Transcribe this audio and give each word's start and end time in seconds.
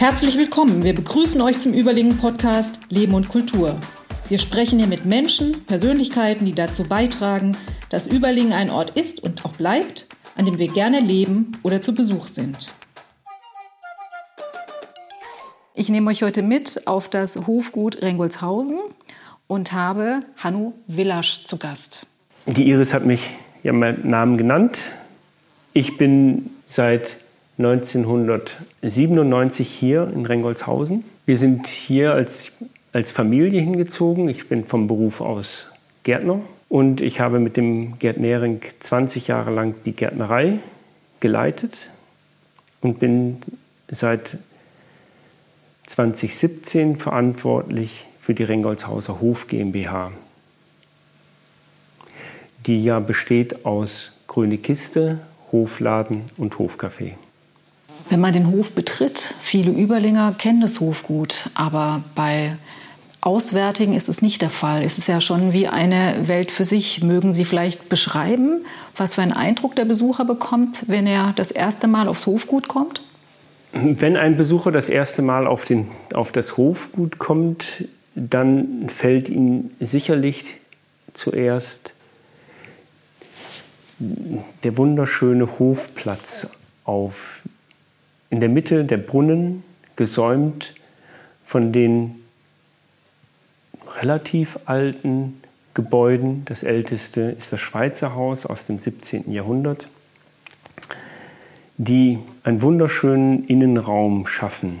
Herzlich 0.00 0.38
willkommen. 0.38 0.82
Wir 0.82 0.94
begrüßen 0.94 1.38
euch 1.42 1.58
zum 1.58 1.74
Überlingen 1.74 2.16
Podcast 2.16 2.80
Leben 2.88 3.12
und 3.12 3.28
Kultur. 3.28 3.78
Wir 4.30 4.38
sprechen 4.38 4.78
hier 4.78 4.88
mit 4.88 5.04
Menschen, 5.04 5.66
Persönlichkeiten, 5.66 6.46
die 6.46 6.54
dazu 6.54 6.84
beitragen, 6.84 7.54
dass 7.90 8.06
Überlingen 8.06 8.54
ein 8.54 8.70
Ort 8.70 8.96
ist 8.96 9.22
und 9.22 9.44
auch 9.44 9.52
bleibt, 9.52 10.06
an 10.36 10.46
dem 10.46 10.58
wir 10.58 10.68
gerne 10.68 11.00
leben 11.00 11.52
oder 11.62 11.82
zu 11.82 11.94
Besuch 11.94 12.28
sind. 12.28 12.72
Ich 15.74 15.90
nehme 15.90 16.10
euch 16.10 16.22
heute 16.22 16.40
mit 16.40 16.86
auf 16.86 17.10
das 17.10 17.36
Hofgut 17.46 18.00
Rengolshausen 18.00 18.78
und 19.48 19.74
habe 19.74 20.20
Hanno 20.38 20.72
Villasch 20.86 21.44
zu 21.44 21.58
Gast. 21.58 22.06
Die 22.46 22.66
Iris 22.70 22.94
hat 22.94 23.04
mich 23.04 23.32
ja 23.62 23.74
meinen 23.74 24.08
Namen 24.08 24.38
genannt. 24.38 24.92
Ich 25.74 25.98
bin 25.98 26.48
seit 26.66 27.18
1997 27.60 29.68
hier 29.68 30.10
in 30.14 30.24
Rengolshausen. 30.24 31.04
Wir 31.26 31.36
sind 31.36 31.66
hier 31.66 32.14
als, 32.14 32.52
als 32.94 33.12
Familie 33.12 33.60
hingezogen. 33.60 34.30
Ich 34.30 34.48
bin 34.48 34.64
vom 34.64 34.86
Beruf 34.86 35.20
aus 35.20 35.68
Gärtner 36.02 36.40
und 36.70 37.02
ich 37.02 37.20
habe 37.20 37.38
mit 37.38 37.58
dem 37.58 37.98
Gerd 37.98 38.18
Nehring 38.18 38.62
20 38.78 39.28
Jahre 39.28 39.52
lang 39.52 39.74
die 39.84 39.92
Gärtnerei 39.92 40.60
geleitet 41.20 41.90
und 42.80 42.98
bin 42.98 43.42
seit 43.88 44.38
2017 45.86 46.96
verantwortlich 46.96 48.06
für 48.22 48.32
die 48.32 48.44
Rengolshauser 48.44 49.20
Hof 49.20 49.48
GmbH, 49.48 50.12
die 52.66 52.82
ja 52.82 53.00
besteht 53.00 53.66
aus 53.66 54.12
Grüne 54.28 54.56
Kiste, 54.56 55.18
Hofladen 55.52 56.30
und 56.38 56.54
Hofcafé. 56.54 57.16
Wenn 58.10 58.20
man 58.20 58.32
den 58.32 58.50
Hof 58.50 58.74
betritt, 58.74 59.34
viele 59.40 59.70
Überlinger 59.70 60.34
kennen 60.36 60.60
das 60.60 60.80
Hofgut, 60.80 61.48
aber 61.54 62.02
bei 62.16 62.56
Auswärtigen 63.20 63.94
ist 63.94 64.08
es 64.08 64.20
nicht 64.20 64.42
der 64.42 64.50
Fall. 64.50 64.82
Es 64.82 64.98
ist 64.98 65.06
ja 65.06 65.20
schon 65.20 65.52
wie 65.52 65.68
eine 65.68 66.26
Welt 66.26 66.50
für 66.50 66.64
sich. 66.64 67.04
Mögen 67.04 67.32
Sie 67.32 67.44
vielleicht 67.44 67.88
beschreiben, 67.88 68.64
was 68.96 69.14
für 69.14 69.22
einen 69.22 69.32
Eindruck 69.32 69.76
der 69.76 69.84
Besucher 69.84 70.24
bekommt, 70.24 70.88
wenn 70.88 71.06
er 71.06 71.32
das 71.36 71.52
erste 71.52 71.86
Mal 71.86 72.08
aufs 72.08 72.26
Hofgut 72.26 72.66
kommt? 72.66 73.02
Wenn 73.72 74.16
ein 74.16 74.36
Besucher 74.36 74.72
das 74.72 74.88
erste 74.88 75.22
Mal 75.22 75.46
auf, 75.46 75.64
den, 75.64 75.88
auf 76.12 76.32
das 76.32 76.56
Hofgut 76.56 77.18
kommt, 77.18 77.84
dann 78.16 78.88
fällt 78.88 79.28
ihm 79.28 79.70
sicherlich 79.78 80.56
zuerst 81.14 81.94
der 84.00 84.76
wunderschöne 84.76 85.60
Hofplatz 85.60 86.48
auf. 86.84 87.42
In 88.30 88.40
der 88.40 88.48
Mitte 88.48 88.84
der 88.84 88.96
Brunnen, 88.96 89.64
gesäumt 89.96 90.74
von 91.44 91.72
den 91.72 92.22
relativ 94.00 94.58
alten 94.64 95.42
Gebäuden. 95.74 96.44
Das 96.46 96.62
älteste 96.62 97.20
ist 97.38 97.52
das 97.52 97.60
Schweizer 97.60 98.14
Haus 98.14 98.46
aus 98.46 98.66
dem 98.66 98.78
17. 98.78 99.30
Jahrhundert, 99.30 99.88
die 101.76 102.18
einen 102.42 102.62
wunderschönen 102.62 103.46
Innenraum 103.46 104.26
schaffen. 104.26 104.80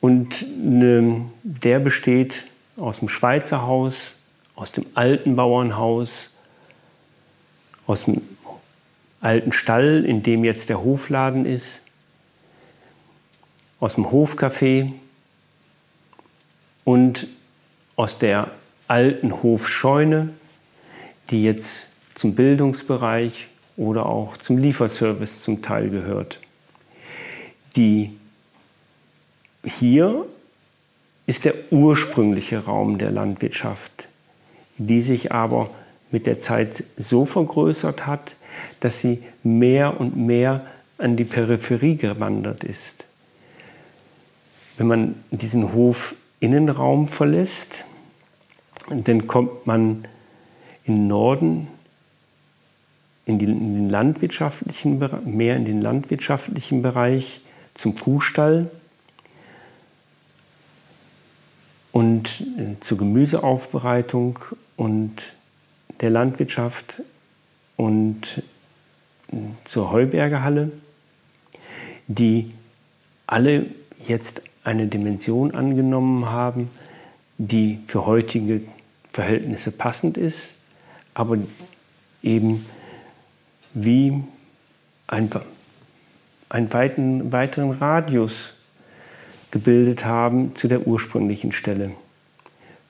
Und 0.00 0.44
der 0.48 1.78
besteht 1.78 2.46
aus 2.76 2.98
dem 2.98 3.08
Schweizer 3.08 3.62
Haus, 3.62 4.14
aus 4.56 4.72
dem 4.72 4.86
alten 4.94 5.36
Bauernhaus, 5.36 6.30
aus 7.86 8.06
dem 8.06 8.22
alten 9.20 9.52
Stall, 9.52 10.04
in 10.04 10.22
dem 10.22 10.44
jetzt 10.44 10.70
der 10.70 10.82
Hofladen 10.82 11.46
ist, 11.46 11.81
aus 13.82 13.96
dem 13.96 14.12
Hofcafé 14.12 14.92
und 16.84 17.26
aus 17.96 18.16
der 18.16 18.52
alten 18.86 19.42
Hofscheune, 19.42 20.28
die 21.30 21.42
jetzt 21.42 21.88
zum 22.14 22.36
Bildungsbereich 22.36 23.48
oder 23.76 24.06
auch 24.06 24.36
zum 24.36 24.58
Lieferservice 24.58 25.42
zum 25.42 25.62
Teil 25.62 25.90
gehört. 25.90 26.38
Die 27.74 28.16
hier 29.64 30.26
ist 31.26 31.44
der 31.44 31.54
ursprüngliche 31.72 32.64
Raum 32.64 32.98
der 32.98 33.10
Landwirtschaft, 33.10 34.06
die 34.78 35.02
sich 35.02 35.32
aber 35.32 35.70
mit 36.12 36.28
der 36.28 36.38
Zeit 36.38 36.84
so 36.96 37.24
vergrößert 37.26 38.06
hat, 38.06 38.36
dass 38.78 39.00
sie 39.00 39.24
mehr 39.42 39.98
und 40.00 40.16
mehr 40.16 40.66
an 40.98 41.16
die 41.16 41.24
Peripherie 41.24 41.96
gewandert 41.96 42.62
ist. 42.62 43.06
Wenn 44.76 44.86
man 44.86 45.24
diesen 45.30 45.72
Hof 45.72 46.14
Innenraum 46.40 47.08
verlässt, 47.08 47.84
dann 48.88 49.26
kommt 49.26 49.66
man 49.66 50.08
im 50.84 51.06
Norden 51.06 51.68
in, 53.26 53.38
die, 53.38 53.44
in 53.44 53.74
den 53.74 53.90
landwirtschaftlichen, 53.90 54.98
mehr 55.24 55.56
in 55.56 55.64
den 55.64 55.80
landwirtschaftlichen 55.80 56.82
Bereich 56.82 57.40
zum 57.74 57.94
Kuhstall 57.94 58.70
und 61.92 62.40
äh, 62.40 62.80
zur 62.80 62.98
Gemüseaufbereitung 62.98 64.38
und 64.76 65.34
der 66.00 66.10
Landwirtschaft 66.10 67.02
und 67.76 68.42
äh, 69.30 69.36
zur 69.64 69.92
Heubergerhalle, 69.92 70.72
die 72.08 72.52
alle 73.26 73.66
jetzt 74.06 74.42
eine 74.64 74.86
Dimension 74.86 75.54
angenommen 75.54 76.26
haben, 76.26 76.70
die 77.38 77.80
für 77.86 78.06
heutige 78.06 78.62
Verhältnisse 79.12 79.70
passend 79.70 80.16
ist, 80.16 80.54
aber 81.14 81.38
eben 82.22 82.64
wie 83.74 84.22
ein, 85.06 85.30
einen 86.48 86.72
weiten, 86.72 87.32
weiteren 87.32 87.72
Radius 87.72 88.54
gebildet 89.50 90.04
haben 90.04 90.54
zu 90.54 90.68
der 90.68 90.86
ursprünglichen 90.86 91.52
Stelle. 91.52 91.92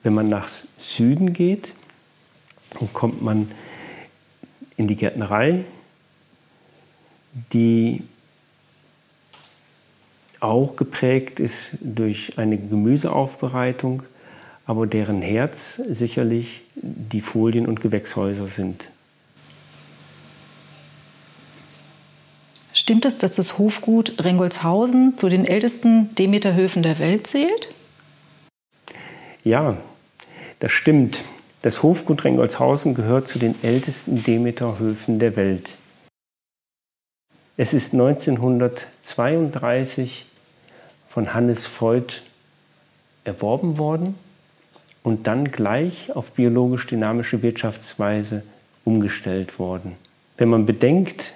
Wenn 0.03 0.13
man 0.13 0.29
nach 0.29 0.49
Süden 0.77 1.33
geht, 1.33 1.73
dann 2.79 2.91
kommt 2.93 3.21
man 3.21 3.49
in 4.77 4.87
die 4.87 4.95
Gärtnerei, 4.95 5.65
die 7.51 8.03
auch 10.43 10.75
geprägt 10.75 11.39
ist 11.39 11.71
durch 11.79 12.37
eine 12.37 12.57
Gemüseaufbereitung, 12.57 14.03
aber 14.65 14.87
deren 14.87 15.21
Herz 15.21 15.81
sicherlich 15.89 16.61
die 16.75 17.21
Folien- 17.21 17.65
und 17.65 17.79
Gewächshäuser 17.81 18.47
sind. 18.47 18.85
Stimmt 22.73 23.05
es, 23.05 23.17
dass 23.17 23.33
das 23.33 23.57
Hofgut 23.57 24.23
Rengolshausen 24.23 25.17
zu 25.17 25.29
den 25.29 25.45
ältesten 25.45 26.13
Demeterhöfen 26.15 26.83
der 26.83 26.99
Welt 26.99 27.27
zählt? 27.27 27.73
Ja, 29.43 29.77
das 30.59 30.71
stimmt. 30.71 31.23
Das 31.61 31.83
Hofgut 31.83 32.25
Rengolshausen 32.25 32.93
gehört 32.93 33.29
zu 33.29 33.39
den 33.39 33.55
ältesten 33.63 34.21
Demeterhöfen 34.23 35.19
der 35.19 35.37
Welt. 35.37 35.69
Es 37.55 37.73
ist 37.73 37.93
1932 37.93 40.25
von 41.13 41.35
Hannes 41.35 41.67
Voigt 41.67 42.23
erworben 43.23 43.77
worden 43.77 44.15
und 45.03 45.27
dann 45.27 45.51
gleich 45.51 46.15
auf 46.15 46.31
biologisch-dynamische 46.31 47.43
Wirtschaftsweise 47.43 48.41
umgestellt 48.83 49.59
worden. 49.59 49.93
Wenn 50.37 50.49
man 50.49 50.65
bedenkt, 50.65 51.35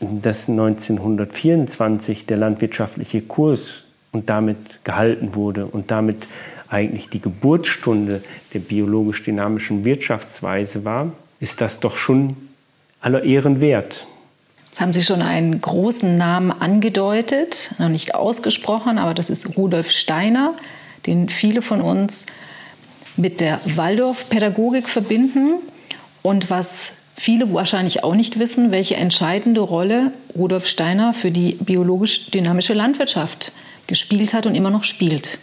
dass 0.00 0.48
1924 0.48 2.24
der 2.24 2.38
landwirtschaftliche 2.38 3.20
Kurs 3.20 3.84
und 4.12 4.30
damit 4.30 4.82
gehalten 4.82 5.34
wurde 5.34 5.66
und 5.66 5.90
damit 5.90 6.26
eigentlich 6.68 7.10
die 7.10 7.20
Geburtsstunde 7.20 8.24
der 8.54 8.60
biologisch-dynamischen 8.60 9.84
Wirtschaftsweise 9.84 10.86
war, 10.86 11.12
ist 11.38 11.60
das 11.60 11.80
doch 11.80 11.98
schon 11.98 12.36
aller 13.02 13.24
Ehren 13.24 13.60
wert. 13.60 14.06
Jetzt 14.72 14.80
haben 14.80 14.94
Sie 14.94 15.02
schon 15.02 15.20
einen 15.20 15.60
großen 15.60 16.16
Namen 16.16 16.50
angedeutet, 16.50 17.74
noch 17.78 17.90
nicht 17.90 18.14
ausgesprochen, 18.14 18.96
aber 18.96 19.12
das 19.12 19.28
ist 19.28 19.58
Rudolf 19.58 19.90
Steiner, 19.90 20.54
den 21.04 21.28
viele 21.28 21.60
von 21.60 21.82
uns 21.82 22.24
mit 23.18 23.42
der 23.42 23.60
Waldorf-Pädagogik 23.66 24.88
verbinden 24.88 25.56
und 26.22 26.48
was 26.48 26.94
viele 27.18 27.52
wahrscheinlich 27.52 28.02
auch 28.02 28.14
nicht 28.14 28.38
wissen, 28.38 28.70
welche 28.70 28.96
entscheidende 28.96 29.60
Rolle 29.60 30.12
Rudolf 30.34 30.66
Steiner 30.66 31.12
für 31.12 31.30
die 31.30 31.58
biologisch-dynamische 31.60 32.72
Landwirtschaft 32.72 33.52
gespielt 33.88 34.32
hat 34.32 34.46
und 34.46 34.54
immer 34.54 34.70
noch 34.70 34.84
spielt. 34.84 35.38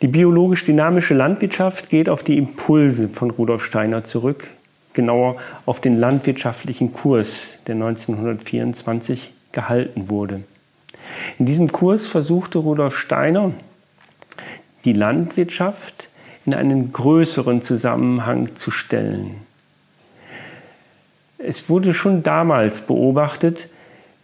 Die 0.00 0.06
biologisch-dynamische 0.06 1.14
Landwirtschaft 1.14 1.88
geht 1.88 2.08
auf 2.08 2.22
die 2.22 2.38
Impulse 2.38 3.08
von 3.08 3.32
Rudolf 3.32 3.64
Steiner 3.64 4.04
zurück, 4.04 4.46
genauer 4.92 5.36
auf 5.66 5.80
den 5.80 5.98
landwirtschaftlichen 5.98 6.92
Kurs, 6.92 7.54
der 7.66 7.74
1924 7.74 9.32
gehalten 9.52 10.08
wurde. 10.08 10.42
In 11.38 11.46
diesem 11.46 11.72
Kurs 11.72 12.06
versuchte 12.06 12.58
Rudolf 12.58 12.96
Steiner, 12.96 13.52
die 14.84 14.92
Landwirtschaft 14.92 16.08
in 16.46 16.54
einen 16.54 16.92
größeren 16.92 17.62
Zusammenhang 17.62 18.56
zu 18.56 18.70
stellen. 18.70 19.36
Es 21.38 21.68
wurde 21.68 21.94
schon 21.94 22.22
damals 22.22 22.82
beobachtet, 22.82 23.68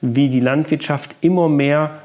wie 0.01 0.29
die 0.29 0.41
Landwirtschaft 0.41 1.15
immer 1.21 1.49
mehr 1.49 2.03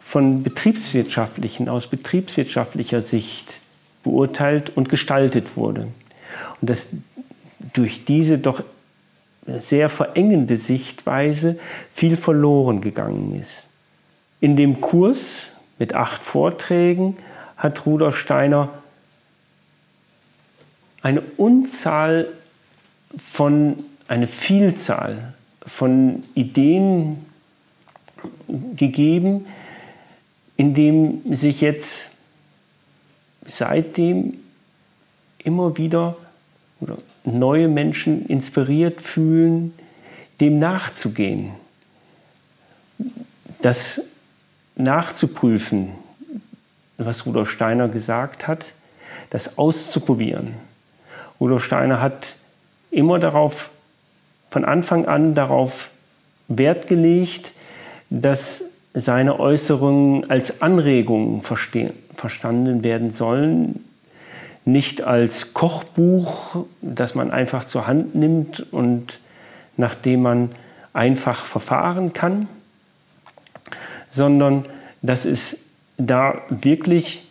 von 0.00 0.42
betriebswirtschaftlichen, 0.42 1.68
aus 1.68 1.88
betriebswirtschaftlicher 1.88 3.00
Sicht 3.00 3.58
beurteilt 4.02 4.70
und 4.76 4.88
gestaltet 4.88 5.56
wurde. 5.56 5.88
Und 6.60 6.70
dass 6.70 6.88
durch 7.76 8.04
diese 8.04 8.38
doch 8.38 8.62
sehr 9.46 9.88
verengende 9.88 10.56
Sichtweise 10.56 11.58
viel 11.92 12.16
verloren 12.16 12.80
gegangen 12.80 13.38
ist. 13.40 13.66
In 14.40 14.56
dem 14.56 14.80
Kurs 14.80 15.50
mit 15.78 15.94
acht 15.94 16.24
Vorträgen 16.24 17.16
hat 17.56 17.86
Rudolf 17.86 18.18
Steiner 18.18 18.70
eine 21.02 21.22
Unzahl 21.36 22.28
von, 23.32 23.84
eine 24.08 24.26
Vielzahl 24.26 25.34
von 25.64 26.24
Ideen 26.34 27.24
gegeben, 28.76 29.46
in 30.56 30.74
dem 30.74 31.36
sich 31.36 31.60
jetzt 31.60 32.10
seitdem 33.46 34.34
immer 35.38 35.76
wieder 35.76 36.16
oder 36.80 36.98
neue 37.26 37.68
Menschen 37.68 38.26
inspiriert 38.26 39.02
fühlen, 39.02 39.74
dem 40.40 40.58
nachzugehen, 40.58 41.50
das 43.62 44.00
nachzuprüfen, 44.76 45.90
was 46.98 47.26
Rudolf 47.26 47.50
Steiner 47.50 47.88
gesagt 47.88 48.46
hat, 48.46 48.66
das 49.30 49.58
auszuprobieren. 49.58 50.54
Rudolf 51.40 51.64
Steiner 51.64 52.00
hat 52.00 52.36
immer 52.90 53.18
darauf, 53.18 53.70
von 54.50 54.64
Anfang 54.64 55.06
an 55.06 55.34
darauf 55.34 55.90
Wert 56.48 56.86
gelegt, 56.86 57.52
dass 58.08 58.64
seine 58.94 59.38
Äußerungen 59.38 60.30
als 60.30 60.62
Anregungen 60.62 61.42
verstanden 61.42 62.82
werden 62.82 63.12
sollen, 63.12 63.85
nicht 64.66 65.02
als 65.02 65.54
Kochbuch, 65.54 66.66
das 66.82 67.14
man 67.14 67.30
einfach 67.30 67.66
zur 67.66 67.86
Hand 67.86 68.14
nimmt 68.14 68.60
und 68.72 69.20
nach 69.76 69.94
dem 69.94 70.22
man 70.22 70.50
einfach 70.92 71.44
verfahren 71.44 72.12
kann, 72.12 72.48
sondern 74.10 74.66
dass 75.02 75.24
es 75.24 75.56
da 75.96 76.42
wirklich 76.48 77.26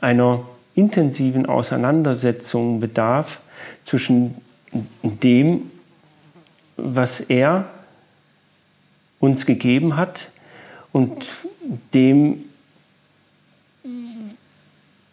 einer 0.00 0.46
intensiven 0.74 1.46
Auseinandersetzung 1.46 2.80
bedarf 2.80 3.40
zwischen 3.84 4.36
dem, 5.02 5.70
was 6.76 7.20
er 7.20 7.66
uns 9.20 9.44
gegeben 9.44 9.96
hat 9.96 10.30
und 10.92 11.26
dem, 11.92 12.44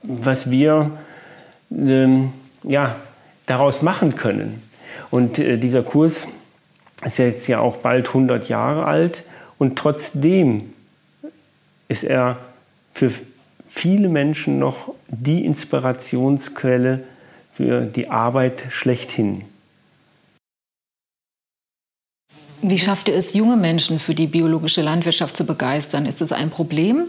was 0.07 0.49
wir 0.49 0.91
ähm, 1.71 2.33
ja, 2.63 2.97
daraus 3.45 3.81
machen 3.81 4.15
können. 4.15 4.61
Und 5.11 5.39
äh, 5.39 5.57
dieser 5.57 5.83
Kurs 5.83 6.27
ist 7.03 7.17
jetzt 7.17 7.47
ja 7.47 7.59
auch 7.59 7.77
bald 7.77 8.07
100 8.07 8.49
Jahre 8.49 8.85
alt 8.85 9.23
und 9.57 9.77
trotzdem 9.77 10.73
ist 11.87 12.03
er 12.03 12.37
für 12.93 13.11
viele 13.67 14.09
Menschen 14.09 14.59
noch 14.59 14.93
die 15.07 15.45
Inspirationsquelle 15.45 17.03
für 17.53 17.81
die 17.81 18.09
Arbeit 18.09 18.65
schlechthin. 18.69 19.43
Wie 22.61 22.79
schafft 22.79 23.09
ihr 23.09 23.15
es, 23.15 23.33
junge 23.33 23.57
Menschen 23.57 23.99
für 23.99 24.15
die 24.15 24.27
biologische 24.27 24.81
Landwirtschaft 24.81 25.37
zu 25.37 25.45
begeistern? 25.45 26.05
Ist 26.05 26.21
es 26.21 26.31
ein 26.31 26.49
Problem, 26.49 27.05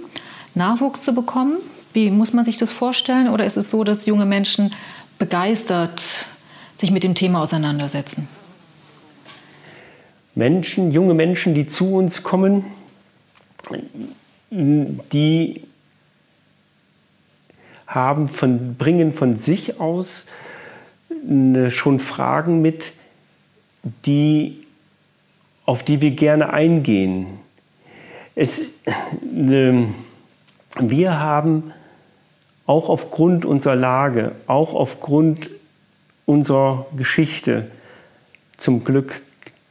Nachwuchs 0.54 1.02
zu 1.02 1.14
bekommen? 1.14 1.56
Wie 1.96 2.10
muss 2.10 2.34
man 2.34 2.44
sich 2.44 2.58
das 2.58 2.70
vorstellen? 2.70 3.30
Oder 3.30 3.46
ist 3.46 3.56
es 3.56 3.70
so, 3.70 3.82
dass 3.82 4.04
junge 4.04 4.26
Menschen 4.26 4.74
begeistert 5.18 6.28
sich 6.76 6.90
mit 6.90 7.02
dem 7.02 7.14
Thema 7.14 7.40
auseinandersetzen? 7.40 8.28
Menschen, 10.34 10.92
junge 10.92 11.14
Menschen, 11.14 11.54
die 11.54 11.66
zu 11.66 11.94
uns 11.94 12.22
kommen, 12.22 12.66
die 14.50 15.62
haben 17.86 18.28
von, 18.28 18.74
bringen 18.74 19.14
von 19.14 19.38
sich 19.38 19.80
aus 19.80 20.26
schon 21.70 21.98
Fragen 21.98 22.60
mit, 22.60 22.92
die, 24.04 24.66
auf 25.64 25.82
die 25.82 26.02
wir 26.02 26.10
gerne 26.10 26.52
eingehen. 26.52 27.38
Es, 28.34 28.60
äh, 28.84 29.84
wir 30.78 31.18
haben 31.18 31.72
auch 32.66 32.88
aufgrund 32.88 33.44
unserer 33.44 33.76
Lage, 33.76 34.32
auch 34.46 34.74
aufgrund 34.74 35.50
unserer 36.24 36.86
Geschichte 36.96 37.68
zum 38.56 38.84
Glück 38.84 39.22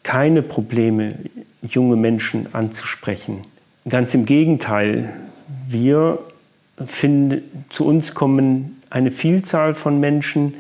keine 0.03 0.42
Probleme, 0.42 1.15
junge 1.62 1.95
Menschen 1.95 2.53
anzusprechen. 2.53 3.44
Ganz 3.89 4.13
im 4.13 4.25
Gegenteil, 4.25 5.13
wir 5.68 6.19
finden, 6.86 7.44
zu 7.69 7.86
uns 7.86 8.13
kommen 8.13 8.81
eine 8.89 9.12
Vielzahl 9.12 9.75
von 9.75 10.00
Menschen 10.00 10.53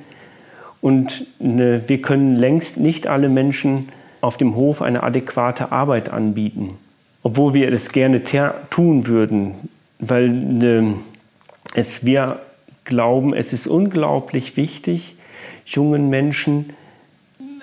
und 0.81 1.25
eine, 1.39 1.87
wir 1.87 2.01
können 2.01 2.35
längst 2.35 2.77
nicht 2.77 3.07
alle 3.07 3.29
Menschen 3.29 3.89
auf 4.21 4.37
dem 4.37 4.55
Hof 4.55 4.81
eine 4.81 5.03
adäquate 5.03 5.71
Arbeit 5.71 6.09
anbieten, 6.09 6.77
obwohl 7.23 7.53
wir 7.53 7.71
es 7.71 7.91
gerne 7.91 8.23
tun 8.69 9.07
würden, 9.07 9.55
weil 9.99 10.25
eine, 10.25 10.95
es, 11.73 12.05
wir 12.05 12.39
glauben, 12.83 13.33
es 13.33 13.53
ist 13.53 13.67
unglaublich 13.67 14.57
wichtig, 14.57 15.15
jungen 15.65 16.09
Menschen 16.09 16.73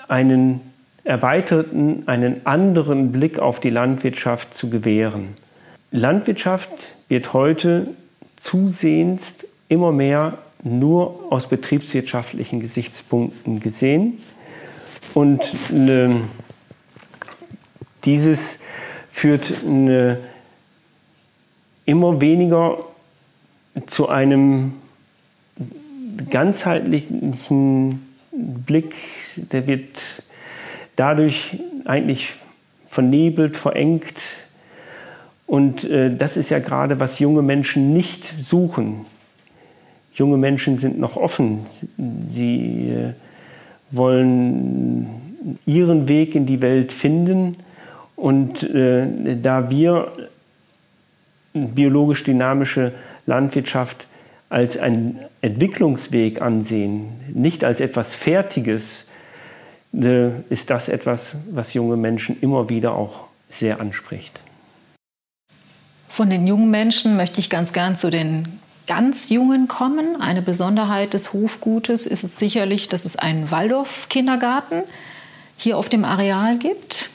einen 0.08 0.60
erweiterten, 1.04 2.04
einen 2.06 2.46
anderen 2.46 3.12
Blick 3.12 3.38
auf 3.38 3.60
die 3.60 3.70
Landwirtschaft 3.70 4.54
zu 4.56 4.70
gewähren. 4.70 5.28
Landwirtschaft 5.90 6.70
wird 7.08 7.32
heute 7.32 7.88
zusehends 8.36 9.46
immer 9.69 9.93
mehr 9.93 10.38
nur 10.62 11.32
aus 11.32 11.48
betriebswirtschaftlichen 11.48 12.60
Gesichtspunkten 12.60 13.60
gesehen. 13.60 14.19
Und 15.15 15.41
ne, 15.70 16.22
dieses 18.05 18.38
führt 19.12 19.43
eine, 19.65 20.19
immer 21.84 22.20
weniger 22.20 22.84
zu 23.86 24.08
einem 24.08 24.74
ganzheitlichen 26.31 28.06
Blick, 28.32 28.94
der 29.36 29.67
wird 29.67 29.98
dadurch 30.96 31.58
eigentlich 31.84 32.32
vernebelt, 32.88 33.56
verengt. 33.56 34.20
Und 35.46 35.84
äh, 35.84 36.14
das 36.14 36.36
ist 36.36 36.50
ja 36.50 36.58
gerade, 36.58 37.00
was 37.00 37.19
junge 37.19 37.43
Menschen 37.43 37.93
nicht 37.93 38.34
suchen. 38.41 39.06
Junge 40.14 40.36
Menschen 40.36 40.76
sind 40.76 40.98
noch 40.98 41.17
offen. 41.17 41.67
Sie 42.32 42.91
äh, 42.91 43.12
wollen 43.91 45.58
ihren 45.67 46.08
Weg 46.08 46.34
in 46.34 46.46
die 46.46 46.60
Welt 46.60 46.93
finden. 46.93 47.56
Und 48.17 48.62
äh, 48.62 49.36
da 49.43 49.70
wir 49.70 50.12
biologisch 51.55 52.24
dynamische 52.24 52.93
Landwirtschaft 53.26 54.06
als 54.48 54.76
einen 54.76 55.19
Entwicklungsweg 55.41 56.43
ansehen, 56.43 57.20
nicht 57.32 57.64
als 57.64 57.81
etwas 57.81 58.14
Fertiges, 58.14 59.06
äh, 59.94 60.31
ist 60.50 60.70
das 60.70 60.88
etwas, 60.88 61.36
was 61.50 61.74
junge 61.74 61.96
Menschen 61.96 62.38
immer 62.41 62.69
wieder 62.69 62.94
auch 62.94 63.24
sehr 63.50 63.81
anspricht. 63.81 64.41
Von 66.08 66.29
den 66.29 66.46
jungen 66.46 66.70
Menschen 66.70 67.17
möchte 67.17 67.41
ich 67.41 67.48
ganz 67.48 67.72
gern 67.72 67.96
zu 67.96 68.10
den 68.10 68.60
ganz 68.86 69.31
Jungen 69.31 69.69
kommen. 69.69 70.20
Eine 70.20 70.43
Besonderheit 70.43 71.14
des 71.14 71.32
Hofgutes 71.32 72.06
ist 72.06 72.24
es 72.24 72.36
sicherlich, 72.36 72.88
dass 72.88 73.06
es 73.06 73.17
einen 73.17 73.50
Waldorf-Kindergarten 73.50 74.82
hier 75.56 75.79
auf 75.79 75.88
dem 75.88 76.05
Areal 76.05 76.58
gibt. 76.58 77.08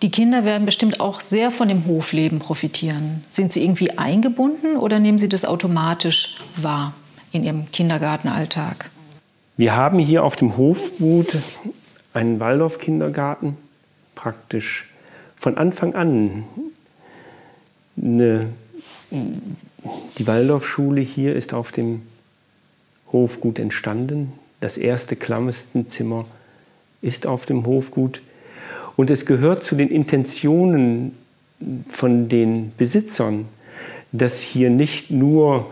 Die 0.00 0.10
Kinder 0.10 0.44
werden 0.44 0.64
bestimmt 0.64 1.00
auch 1.00 1.20
sehr 1.20 1.50
von 1.50 1.68
dem 1.68 1.86
Hofleben 1.86 2.38
profitieren. 2.38 3.24
Sind 3.30 3.52
sie 3.52 3.64
irgendwie 3.64 3.98
eingebunden 3.98 4.76
oder 4.76 5.00
nehmen 5.00 5.18
sie 5.18 5.28
das 5.28 5.44
automatisch 5.44 6.38
wahr 6.56 6.94
in 7.32 7.42
ihrem 7.42 7.70
Kindergartenalltag? 7.72 8.90
Wir 9.56 9.74
haben 9.74 9.98
hier 9.98 10.22
auf 10.22 10.36
dem 10.36 10.56
Hofgut 10.56 11.38
einen 12.12 12.38
Waldorf-Kindergarten 12.38 13.56
praktisch 14.14 14.88
von 15.36 15.56
Anfang 15.56 15.94
an 15.94 16.44
Eine, 18.00 18.50
die 19.10 20.26
Waldorfschule 20.26 21.00
hier 21.00 21.34
ist 21.34 21.52
auf 21.52 21.72
dem 21.72 22.02
Hofgut 23.12 23.58
entstanden. 23.58 24.32
Das 24.60 24.76
erste 24.76 25.16
Klammestenzimmer 25.16 26.24
ist 27.00 27.26
auf 27.26 27.46
dem 27.46 27.66
Hofgut. 27.66 28.20
Und 28.98 29.10
es 29.10 29.26
gehört 29.26 29.62
zu 29.62 29.76
den 29.76 29.90
Intentionen 29.90 31.16
von 31.88 32.28
den 32.28 32.72
Besitzern, 32.76 33.46
dass 34.10 34.40
hier 34.40 34.70
nicht 34.70 35.12
nur 35.12 35.70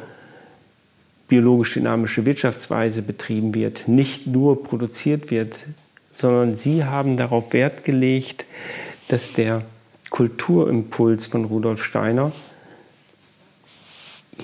biologisch 1.26 1.74
dynamische 1.74 2.24
Wirtschaftsweise 2.24 3.02
betrieben 3.02 3.52
wird, 3.52 3.88
nicht 3.88 4.28
nur 4.28 4.62
produziert 4.62 5.32
wird, 5.32 5.56
sondern 6.12 6.54
sie 6.54 6.84
haben 6.84 7.16
darauf 7.16 7.52
Wert 7.52 7.84
gelegt, 7.84 8.44
dass 9.08 9.32
der 9.32 9.62
Kulturimpuls 10.10 11.26
von 11.26 11.46
Rudolf 11.46 11.82
Steiner 11.82 12.30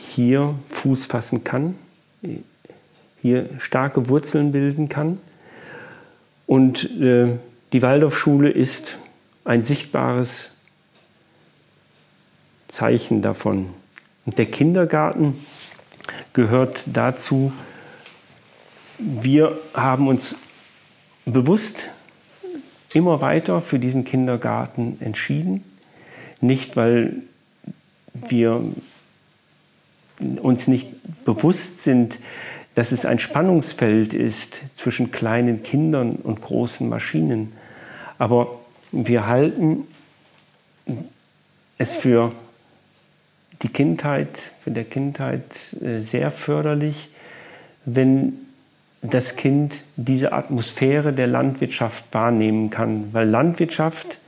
hier 0.09 0.57
Fuß 0.71 1.07
fassen 1.07 1.45
kann, 1.45 1.77
hier 3.21 3.49
starke 3.59 4.09
Wurzeln 4.09 4.51
bilden 4.51 4.89
kann. 4.89 5.19
Und 6.49 6.91
äh, 7.01 7.37
die 7.73 7.83
Waldorfschule 7.83 8.51
ist 8.51 8.99
ein 9.45 9.65
sichtbares 9.65 10.53
Zeichen 12.69 13.23
davon. 13.23 13.71
Und 14.25 14.39
der 14.39 14.47
Kindergarten 14.47 15.45
gehört 16.33 16.85
dazu, 16.87 17.53
wir 18.99 19.59
haben 19.75 20.09
uns 20.09 20.37
bewusst 21.25 21.89
immer 22.93 23.21
weiter 23.21 23.61
für 23.61 23.79
diesen 23.79 24.05
Kindergarten 24.05 24.99
entschieden. 25.01 25.65
Nicht, 26.41 26.77
weil 26.77 27.17
wir 28.15 28.63
uns 30.19 30.69
nicht 30.69 30.89
bewusst 31.25 31.83
sind, 31.83 32.19
dass 32.75 32.93
es 32.93 33.05
ein 33.05 33.19
Spannungsfeld 33.19 34.15
ist 34.15 34.61
zwischen 34.77 35.11
kleinen 35.11 35.63
Kindern 35.63 36.13
und 36.13 36.41
großen 36.41 36.89
Maschinen. 36.89 37.53
Aber 38.19 38.59
wir 38.91 39.27
halten 39.27 39.87
es 41.79 41.97
für 41.97 42.33
die 43.63 43.69
Kindheit, 43.69 44.51
für 44.63 44.71
der 44.71 44.85
Kindheit 44.85 45.45
äh, 45.81 46.01
sehr 46.01 46.31
förderlich, 46.31 47.09
wenn 47.85 48.35
das 49.03 49.35
Kind 49.37 49.83
diese 49.97 50.33
Atmosphäre 50.33 51.13
der 51.13 51.27
Landwirtschaft 51.27 52.05
wahrnehmen 52.13 52.71
kann. 52.71 53.13
Weil 53.13 53.29
Landwirtschaft, 53.29 54.19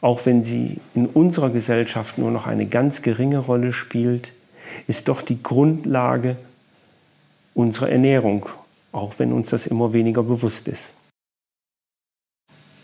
auch 0.00 0.24
wenn 0.24 0.44
sie 0.44 0.80
in 0.94 1.06
unserer 1.06 1.50
Gesellschaft 1.50 2.16
nur 2.18 2.30
noch 2.30 2.46
eine 2.46 2.66
ganz 2.66 3.02
geringe 3.02 3.38
Rolle 3.38 3.72
spielt, 3.72 4.32
ist 4.86 5.08
doch 5.08 5.20
die 5.20 5.42
Grundlage 5.42 6.36
unserer 7.54 7.90
Ernährung, 7.90 8.48
auch 8.92 9.18
wenn 9.18 9.32
uns 9.32 9.50
das 9.50 9.66
immer 9.66 9.92
weniger 9.92 10.22
bewusst 10.22 10.66
ist. 10.68 10.92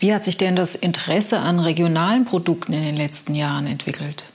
Wie 0.01 0.15
hat 0.15 0.25
sich 0.25 0.35
denn 0.35 0.55
das 0.55 0.73
Interesse 0.73 1.37
an 1.37 1.59
regionalen 1.59 2.25
Produkten 2.25 2.73
in 2.73 2.81
den 2.81 2.97
letzten 2.97 3.35
Jahren 3.35 3.67
entwickelt, 3.67 4.25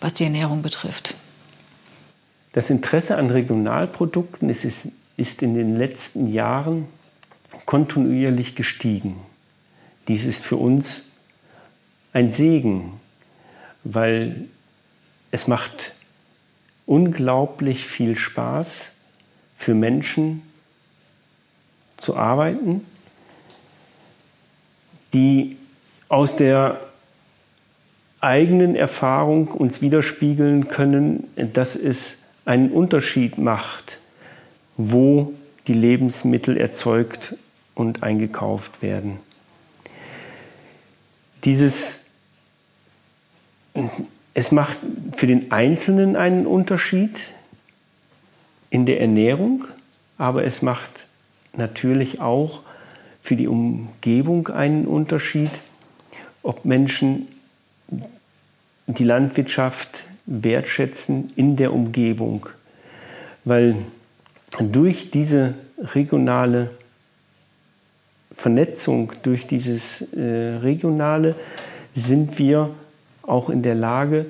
was 0.00 0.12
die 0.12 0.24
Ernährung 0.24 0.60
betrifft? 0.60 1.14
Das 2.52 2.68
Interesse 2.68 3.16
an 3.16 3.30
Regionalprodukten 3.30 4.50
ist, 4.50 4.66
ist 5.16 5.42
in 5.42 5.54
den 5.54 5.78
letzten 5.78 6.30
Jahren 6.30 6.88
kontinuierlich 7.64 8.54
gestiegen. 8.54 9.16
Dies 10.08 10.26
ist 10.26 10.44
für 10.44 10.56
uns 10.56 11.00
ein 12.12 12.30
Segen, 12.30 13.00
weil 13.84 14.44
es 15.30 15.48
macht 15.48 15.94
unglaublich 16.84 17.86
viel 17.86 18.14
Spaß 18.14 18.90
für 19.56 19.72
Menschen 19.72 20.42
zu 21.96 22.14
arbeiten, 22.14 22.84
die 25.12 25.56
aus 26.08 26.36
der 26.36 26.80
eigenen 28.20 28.76
Erfahrung 28.76 29.48
uns 29.48 29.80
widerspiegeln 29.80 30.68
können, 30.68 31.28
dass 31.36 31.74
es 31.76 32.18
einen 32.44 32.70
Unterschied 32.70 33.38
macht, 33.38 33.98
wo 34.76 35.34
die 35.66 35.74
Lebensmittel 35.74 36.56
erzeugt 36.56 37.36
und 37.74 38.02
eingekauft 38.02 38.82
werden. 38.82 39.18
Dieses 41.44 42.00
es 44.34 44.50
macht 44.50 44.78
für 45.16 45.26
den 45.26 45.50
Einzelnen 45.50 46.16
einen 46.16 46.46
Unterschied 46.46 47.18
in 48.70 48.86
der 48.86 49.00
Ernährung, 49.00 49.64
aber 50.18 50.44
es 50.44 50.62
macht 50.62 51.06
natürlich 51.54 52.20
auch 52.20 52.60
für 53.22 53.36
die 53.36 53.48
Umgebung 53.48 54.48
einen 54.48 54.86
Unterschied, 54.86 55.50
ob 56.42 56.64
Menschen 56.64 57.28
die 58.86 59.04
Landwirtschaft 59.04 60.04
wertschätzen 60.26 61.32
in 61.36 61.56
der 61.56 61.72
Umgebung. 61.72 62.48
Weil 63.44 63.76
durch 64.60 65.10
diese 65.10 65.54
regionale 65.78 66.70
Vernetzung, 68.36 69.12
durch 69.22 69.46
dieses 69.46 70.02
äh, 70.12 70.56
Regionale 70.62 71.36
sind 71.94 72.38
wir 72.38 72.70
auch 73.22 73.50
in 73.50 73.62
der 73.62 73.74
Lage, 73.74 74.26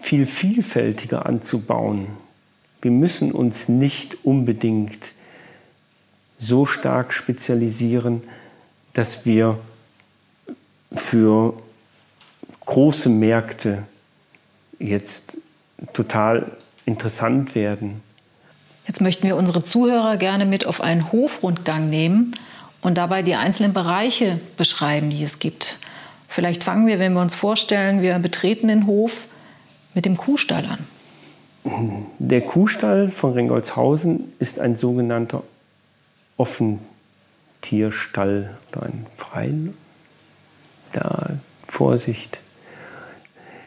viel 0.00 0.26
vielfältiger 0.26 1.26
anzubauen. 1.26 2.08
Wir 2.82 2.90
müssen 2.90 3.32
uns 3.32 3.68
nicht 3.68 4.24
unbedingt 4.24 5.12
so 6.40 6.66
stark 6.66 7.12
spezialisieren, 7.12 8.22
dass 8.94 9.24
wir 9.24 9.58
für 10.92 11.54
große 12.64 13.08
Märkte 13.08 13.84
jetzt 14.78 15.22
total 15.92 16.50
interessant 16.86 17.54
werden. 17.54 18.02
Jetzt 18.86 19.00
möchten 19.00 19.26
wir 19.26 19.36
unsere 19.36 19.62
Zuhörer 19.62 20.16
gerne 20.16 20.46
mit 20.46 20.66
auf 20.66 20.80
einen 20.80 21.12
Hofrundgang 21.12 21.90
nehmen 21.90 22.34
und 22.80 22.96
dabei 22.96 23.22
die 23.22 23.34
einzelnen 23.34 23.72
Bereiche 23.72 24.40
beschreiben, 24.56 25.10
die 25.10 25.22
es 25.22 25.38
gibt. 25.38 25.78
Vielleicht 26.26 26.64
fangen 26.64 26.86
wir, 26.86 26.98
wenn 26.98 27.12
wir 27.12 27.20
uns 27.20 27.34
vorstellen, 27.34 28.02
wir 28.02 28.18
betreten 28.18 28.68
den 28.68 28.86
Hof 28.86 29.26
mit 29.94 30.06
dem 30.06 30.16
Kuhstall 30.16 30.64
an. 30.64 30.78
Der 32.18 32.40
Kuhstall 32.40 33.10
von 33.10 33.34
Ringolzhausen 33.34 34.32
ist 34.38 34.58
ein 34.58 34.76
sogenannter 34.76 35.42
Offentierstall 36.40 38.56
oder 38.72 38.86
ein 38.86 39.06
Freien. 39.16 39.74
Da, 40.92 41.30
Vorsicht. 41.68 42.40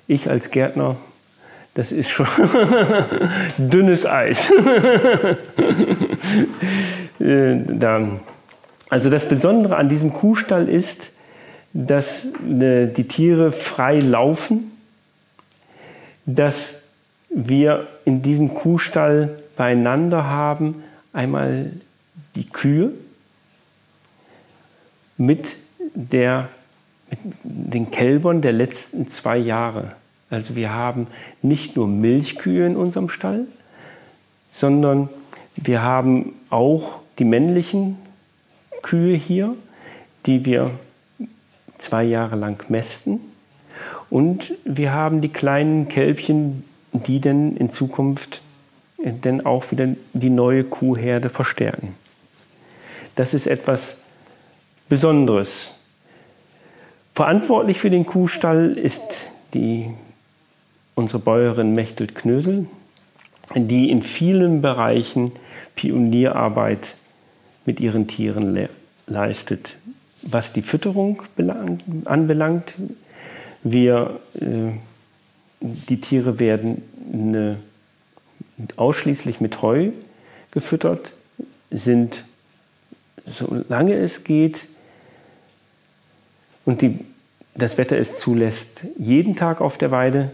Ich 0.07 0.29
als 0.29 0.51
Gärtner, 0.51 0.97
das 1.75 1.91
ist 1.91 2.09
schon 2.09 2.27
dünnes 3.57 4.05
Eis. 4.05 4.51
Äh, 7.19 7.63
also 8.89 9.09
das 9.09 9.29
Besondere 9.29 9.77
an 9.77 9.87
diesem 9.87 10.13
Kuhstall 10.13 10.67
ist, 10.67 11.11
dass 11.71 12.25
äh, 12.25 12.87
die 12.87 13.07
Tiere 13.07 13.51
frei 13.51 13.99
laufen, 13.99 14.71
dass 16.25 16.81
wir 17.29 17.87
in 18.03 18.23
diesem 18.23 18.55
Kuhstall 18.55 19.37
beieinander 19.55 20.25
haben 20.25 20.83
einmal 21.13 21.71
die 22.35 22.47
Kühe 22.47 22.91
mit, 25.17 25.55
der, 25.93 26.49
mit 27.09 27.19
den 27.43 27.91
Kälbern 27.91 28.41
der 28.41 28.53
letzten 28.53 29.07
zwei 29.07 29.37
Jahre. 29.37 29.93
Also 30.29 30.55
wir 30.55 30.71
haben 30.71 31.07
nicht 31.41 31.75
nur 31.75 31.87
Milchkühe 31.87 32.65
in 32.65 32.75
unserem 32.75 33.09
Stall, 33.09 33.45
sondern 34.49 35.09
wir 35.55 35.83
haben 35.83 36.33
auch 36.49 36.99
die 37.19 37.25
männlichen 37.25 37.97
Kühe 38.81 39.15
hier, 39.15 39.55
die 40.25 40.45
wir 40.45 40.71
zwei 41.77 42.03
Jahre 42.03 42.35
lang 42.35 42.63
mästen. 42.69 43.19
Und 44.09 44.53
wir 44.63 44.93
haben 44.93 45.21
die 45.21 45.29
kleinen 45.29 45.87
Kälbchen, 45.87 46.63
die 46.93 47.19
dann 47.19 47.57
in 47.57 47.71
Zukunft 47.71 48.41
dann 49.21 49.45
auch 49.45 49.71
wieder 49.71 49.89
die 50.13 50.29
neue 50.29 50.63
Kuhherde 50.63 51.29
verstärken. 51.29 51.95
Das 53.15 53.33
ist 53.33 53.47
etwas 53.47 53.97
Besonderes. 54.89 55.71
Verantwortlich 57.13 57.79
für 57.79 57.89
den 57.89 58.05
Kuhstall 58.05 58.71
ist 58.71 59.29
die, 59.53 59.91
unsere 60.95 61.19
Bäuerin 61.19 61.75
Mechthild 61.75 62.15
Knösel, 62.15 62.67
die 63.55 63.89
in 63.89 64.03
vielen 64.03 64.61
Bereichen 64.61 65.31
Pionierarbeit 65.75 66.95
mit 67.65 67.79
ihren 67.79 68.07
Tieren 68.07 68.53
le 68.53 68.69
leistet 69.05 69.75
was 70.23 70.53
die 70.53 70.61
Fütterung 70.61 71.21
anbelangt. 72.05 72.75
Wir 73.63 74.19
äh, 74.39 74.71
die 75.59 76.01
Tiere 76.01 76.39
werden 76.39 76.81
eine, 77.13 77.57
ausschließlich 78.75 79.39
mit 79.39 79.61
Heu 79.61 79.91
gefüttert, 80.51 81.13
sind, 81.71 82.25
solange 83.25 83.95
es 83.95 84.23
geht 84.23 84.67
und 86.65 86.81
die, 86.81 86.99
das 87.55 87.77
Wetter 87.77 87.97
es 87.97 88.19
zulässt, 88.19 88.85
jeden 88.97 89.35
Tag 89.35 89.61
auf 89.61 89.77
der 89.77 89.91
Weide. 89.91 90.31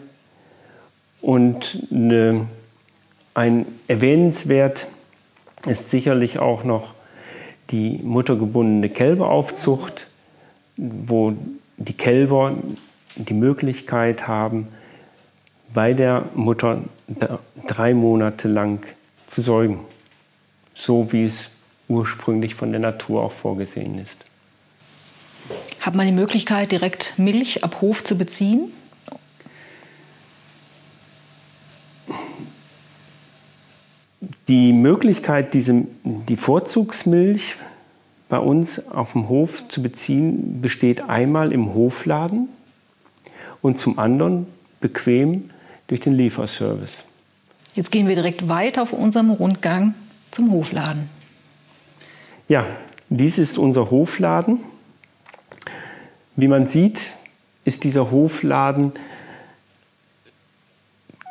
Und 1.21 1.87
eine, 1.91 2.47
ein 3.33 3.65
erwähnenswert 3.87 4.87
ist 5.65 5.89
sicherlich 5.89 6.39
auch 6.39 6.63
noch 6.63 6.93
die 7.71 7.99
muttergebundene 8.03 8.89
Kälberaufzucht, 8.89 10.07
wo 10.77 11.33
die 11.77 11.93
Kälber 11.93 12.55
die 13.15 13.33
Möglichkeit 13.33 14.27
haben, 14.27 14.69
bei 15.73 15.93
der 15.93 16.25
Mutter 16.33 16.81
drei 17.67 17.93
Monate 17.93 18.47
lang 18.47 18.85
zu 19.27 19.41
säugen, 19.41 19.79
so 20.73 21.11
wie 21.11 21.25
es 21.25 21.51
ursprünglich 21.89 22.55
von 22.55 22.71
der 22.71 22.79
Natur 22.79 23.23
auch 23.23 23.31
vorgesehen 23.33 23.99
ist. 23.99 24.23
Hat 25.81 25.95
man 25.95 26.05
die 26.05 26.13
Möglichkeit, 26.13 26.71
direkt 26.71 27.17
Milch 27.17 27.63
ab 27.63 27.81
Hof 27.81 28.03
zu 28.03 28.17
beziehen? 28.17 28.71
Die 34.47 34.73
Möglichkeit, 34.73 35.53
diese, 35.53 35.85
die 36.03 36.35
Vorzugsmilch 36.35 37.55
bei 38.29 38.37
uns 38.37 38.87
auf 38.89 39.13
dem 39.13 39.29
Hof 39.29 39.67
zu 39.67 39.81
beziehen, 39.81 40.61
besteht 40.61 41.09
einmal 41.09 41.51
im 41.51 41.73
Hofladen 41.73 42.49
und 43.61 43.79
zum 43.79 43.97
anderen 43.97 44.47
bequem 44.81 45.49
durch 45.87 46.01
den 46.01 46.13
Lieferservice. 46.13 47.03
Jetzt 47.75 47.91
gehen 47.91 48.07
wir 48.07 48.15
direkt 48.15 48.47
weiter 48.47 48.81
auf 48.81 48.93
unserem 48.93 49.31
Rundgang 49.31 49.93
zum 50.31 50.51
Hofladen. 50.51 51.18
Ja, 52.49 52.65
dies 53.09 53.37
ist 53.37 53.59
unser 53.59 53.91
Hofladen. 53.91 54.59
Wie 56.35 56.47
man 56.47 56.65
sieht, 56.65 57.11
ist 57.63 57.83
dieser 57.83 58.09
Hofladen 58.09 58.93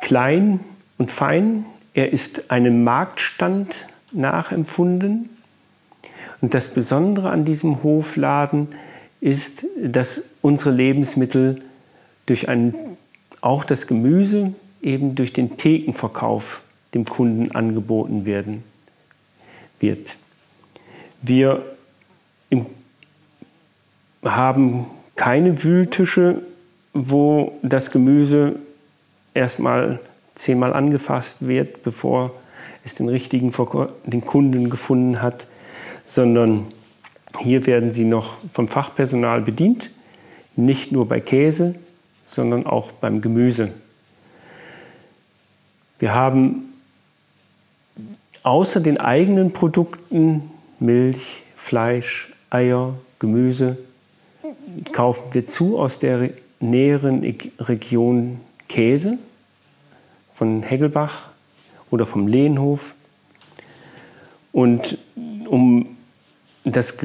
klein 0.01 0.61
und 0.97 1.11
fein. 1.11 1.65
Er 1.93 2.13
ist 2.13 2.51
einem 2.51 2.85
Marktstand 2.85 3.87
nachempfunden. 4.13 5.29
Und 6.39 6.53
das 6.53 6.69
Besondere 6.69 7.31
an 7.31 7.43
diesem 7.43 7.83
Hofladen 7.83 8.69
ist, 9.19 9.65
dass 9.77 10.23
unsere 10.41 10.71
Lebensmittel 10.71 11.61
durch 12.27 12.47
ein, 12.47 12.73
auch 13.41 13.65
das 13.65 13.87
Gemüse 13.87 14.53
eben 14.81 15.15
durch 15.15 15.33
den 15.33 15.57
Thekenverkauf 15.57 16.61
dem 16.93 17.03
Kunden 17.03 17.51
angeboten 17.51 18.23
werden 18.23 18.63
wird. 19.81 20.15
Wir 21.21 21.63
im, 22.49 22.65
haben 24.23 24.85
keine 25.15 25.63
Wühltische, 25.63 26.41
wo 26.93 27.53
das 27.61 27.91
Gemüse 27.91 28.55
erstmal 29.33 29.99
zehnmal 30.35 30.73
angefasst 30.73 31.37
wird, 31.41 31.83
bevor 31.83 32.31
es 32.85 32.95
den 32.95 33.09
richtigen 33.09 33.53
den 34.05 34.25
Kunden 34.25 34.69
gefunden 34.69 35.21
hat, 35.21 35.45
sondern 36.05 36.67
hier 37.39 37.65
werden 37.65 37.93
sie 37.93 38.05
noch 38.05 38.37
vom 38.53 38.67
Fachpersonal 38.67 39.41
bedient, 39.41 39.91
nicht 40.55 40.91
nur 40.91 41.07
bei 41.07 41.19
Käse, 41.19 41.75
sondern 42.25 42.65
auch 42.65 42.91
beim 42.91 43.21
Gemüse. 43.21 43.71
Wir 45.99 46.13
haben 46.13 46.73
außer 48.43 48.79
den 48.79 48.97
eigenen 48.99 49.51
Produkten 49.51 50.49
Milch, 50.79 51.43
Fleisch, 51.55 52.31
Eier, 52.49 52.95
Gemüse, 53.19 53.77
kaufen 54.91 55.33
wir 55.33 55.45
zu 55.45 55.77
aus 55.79 55.99
der 55.99 56.31
näheren 56.59 57.23
Region 57.59 58.39
Käse 58.67 59.17
von 60.33 60.63
Hegelbach 60.63 61.29
oder 61.91 62.05
vom 62.05 62.27
Lehnhof. 62.27 62.93
Und 64.51 64.97
um 65.47 65.97
das 66.63 66.97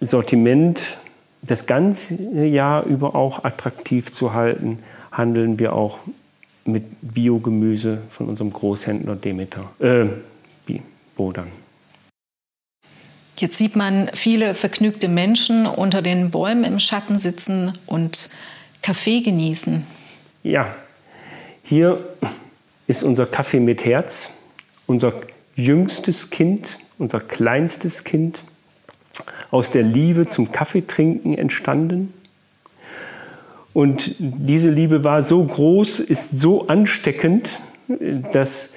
Sortiment 0.00 0.98
das 1.42 1.66
ganze 1.66 2.14
Jahr 2.46 2.84
über 2.84 3.14
auch 3.14 3.44
attraktiv 3.44 4.12
zu 4.12 4.34
halten, 4.34 4.78
handeln 5.10 5.58
wir 5.58 5.72
auch 5.72 5.98
mit 6.64 6.84
Biogemüse 7.00 8.02
von 8.10 8.28
unserem 8.28 8.52
Großhändler 8.52 9.16
Demeter, 9.16 9.70
äh, 9.78 10.06
Bodan. 11.16 11.59
Jetzt 13.40 13.56
sieht 13.56 13.74
man 13.74 14.10
viele 14.12 14.52
vergnügte 14.52 15.08
Menschen 15.08 15.64
unter 15.64 16.02
den 16.02 16.30
Bäumen 16.30 16.62
im 16.62 16.78
Schatten 16.78 17.18
sitzen 17.18 17.72
und 17.86 18.28
Kaffee 18.82 19.22
genießen. 19.22 19.86
Ja, 20.42 20.74
hier 21.62 22.06
ist 22.86 23.02
unser 23.02 23.24
Kaffee 23.24 23.60
mit 23.60 23.86
Herz, 23.86 24.28
unser 24.86 25.14
jüngstes 25.56 26.28
Kind, 26.28 26.76
unser 26.98 27.18
kleinstes 27.18 28.04
Kind, 28.04 28.42
aus 29.50 29.70
der 29.70 29.84
Liebe 29.84 30.26
zum 30.26 30.52
Kaffeetrinken 30.52 31.38
entstanden. 31.38 32.12
Und 33.72 34.16
diese 34.18 34.68
Liebe 34.68 35.02
war 35.02 35.22
so 35.22 35.42
groß, 35.42 36.00
ist 36.00 36.38
so 36.38 36.68
ansteckend, 36.68 37.58
dass 38.32 38.68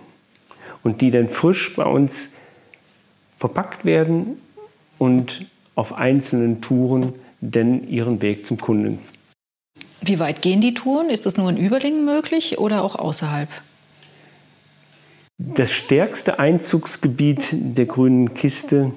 und 0.82 1.00
die 1.00 1.10
dann 1.10 1.28
frisch 1.28 1.74
bei 1.76 1.84
uns 1.84 2.30
verpackt 3.36 3.84
werden 3.84 4.38
und 4.98 5.46
auf 5.74 5.92
einzelnen 5.94 6.62
Touren 6.62 7.12
denn 7.44 7.88
ihren 7.88 8.22
Weg 8.22 8.46
zum 8.46 8.58
Kunden. 8.58 8.98
Wie 10.00 10.18
weit 10.18 10.42
gehen 10.42 10.60
die 10.60 10.74
Touren? 10.74 11.10
Ist 11.10 11.26
das 11.26 11.36
nur 11.36 11.48
in 11.50 11.56
Überlingen 11.56 12.04
möglich 12.04 12.58
oder 12.58 12.82
auch 12.82 12.96
außerhalb? 12.96 13.48
Das 15.38 15.72
stärkste 15.72 16.38
Einzugsgebiet 16.38 17.48
der 17.52 17.86
grünen 17.86 18.34
Kiste 18.34 18.92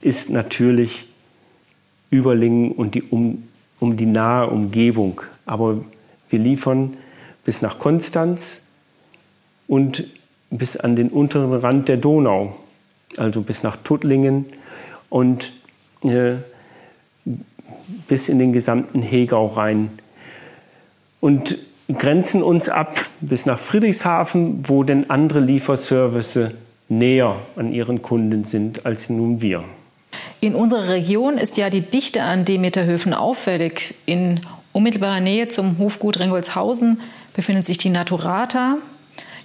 ist 0.00 0.30
natürlich 0.30 1.06
Überlingen 2.10 2.72
und 2.72 2.94
die 2.94 3.02
um, 3.02 3.48
um 3.78 3.96
die 3.96 4.06
nahe 4.06 4.48
Umgebung. 4.48 5.20
Aber 5.46 5.84
wir 6.28 6.38
liefern 6.38 6.96
bis 7.44 7.62
nach 7.62 7.78
Konstanz 7.78 8.60
und 9.66 10.04
bis 10.50 10.76
an 10.76 10.96
den 10.96 11.10
unteren 11.10 11.52
Rand 11.52 11.88
der 11.88 11.96
Donau, 11.96 12.56
also 13.16 13.42
bis 13.42 13.62
nach 13.62 13.76
Tuttlingen 13.76 14.46
und 15.08 15.52
äh, 16.02 16.36
bis 18.08 18.28
in 18.28 18.38
den 18.38 18.52
gesamten 18.52 19.02
Hegau 19.02 19.46
rein. 19.46 19.90
Und 21.20 21.58
grenzen 21.98 22.42
uns 22.42 22.68
ab 22.68 23.06
bis 23.20 23.46
nach 23.46 23.58
Friedrichshafen, 23.58 24.68
wo 24.68 24.84
denn 24.84 25.10
andere 25.10 25.40
Lieferservice 25.40 26.50
näher 26.88 27.36
an 27.56 27.72
ihren 27.72 28.02
Kunden 28.02 28.44
sind 28.44 28.86
als 28.86 29.10
nun 29.10 29.42
wir. 29.42 29.64
In 30.40 30.54
unserer 30.54 30.88
Region 30.88 31.38
ist 31.38 31.56
ja 31.56 31.70
die 31.70 31.82
Dichte 31.82 32.22
an 32.22 32.44
Demeterhöfen 32.44 33.14
auffällig. 33.14 33.94
In 34.06 34.40
unmittelbarer 34.72 35.20
Nähe 35.20 35.48
zum 35.48 35.78
Hofgut 35.78 36.18
Rengolshausen 36.18 37.00
befindet 37.34 37.66
sich 37.66 37.78
die 37.78 37.90
Naturata. 37.90 38.78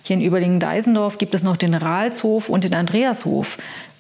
Hier 0.03 0.15
in 0.15 0.21
Überlingen-Deisendorf 0.21 1.17
gibt 1.17 1.35
es 1.35 1.43
noch 1.43 1.57
den 1.57 1.73
Rahlshof 1.73 2.49
und 2.49 2.63
den 2.63 2.73
Andreashof. 2.73 3.57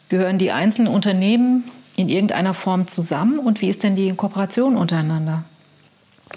Gehören 0.09 0.37
die 0.37 0.51
einzelnen 0.51 0.87
Unternehmen 0.87 1.65
in 1.95 2.09
irgendeiner 2.09 2.53
Form 2.53 2.87
zusammen 2.87 3.39
und 3.39 3.61
wie 3.61 3.69
ist 3.69 3.83
denn 3.83 3.95
die 3.95 4.13
Kooperation 4.13 4.75
untereinander? 4.75 5.45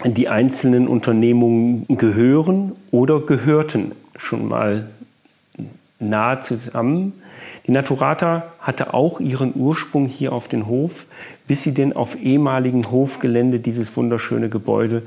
Die 0.05 0.29
einzelnen 0.29 0.87
Unternehmungen 0.87 1.85
gehören 1.89 2.71
oder 2.91 3.19
gehörten 3.19 3.91
schon 4.15 4.47
mal 4.47 4.87
nahe 5.99 6.39
zusammen. 6.41 7.21
Die 7.67 7.71
Naturata 7.71 8.53
hatte 8.59 8.93
auch 8.93 9.19
ihren 9.19 9.53
Ursprung 9.55 10.05
hier 10.07 10.31
auf 10.31 10.47
dem 10.47 10.67
Hof, 10.67 11.05
bis 11.47 11.63
sie 11.63 11.73
denn 11.73 11.91
auf 11.93 12.15
ehemaligen 12.15 12.89
Hofgelände 12.89 13.59
dieses 13.59 13.97
wunderschöne 13.97 14.47
Gebäude 14.49 15.03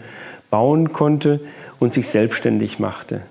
bauen 0.51 0.93
konnte 0.93 1.41
und 1.79 1.95
sich 1.95 2.09
selbstständig 2.09 2.79
machte. 2.79 3.23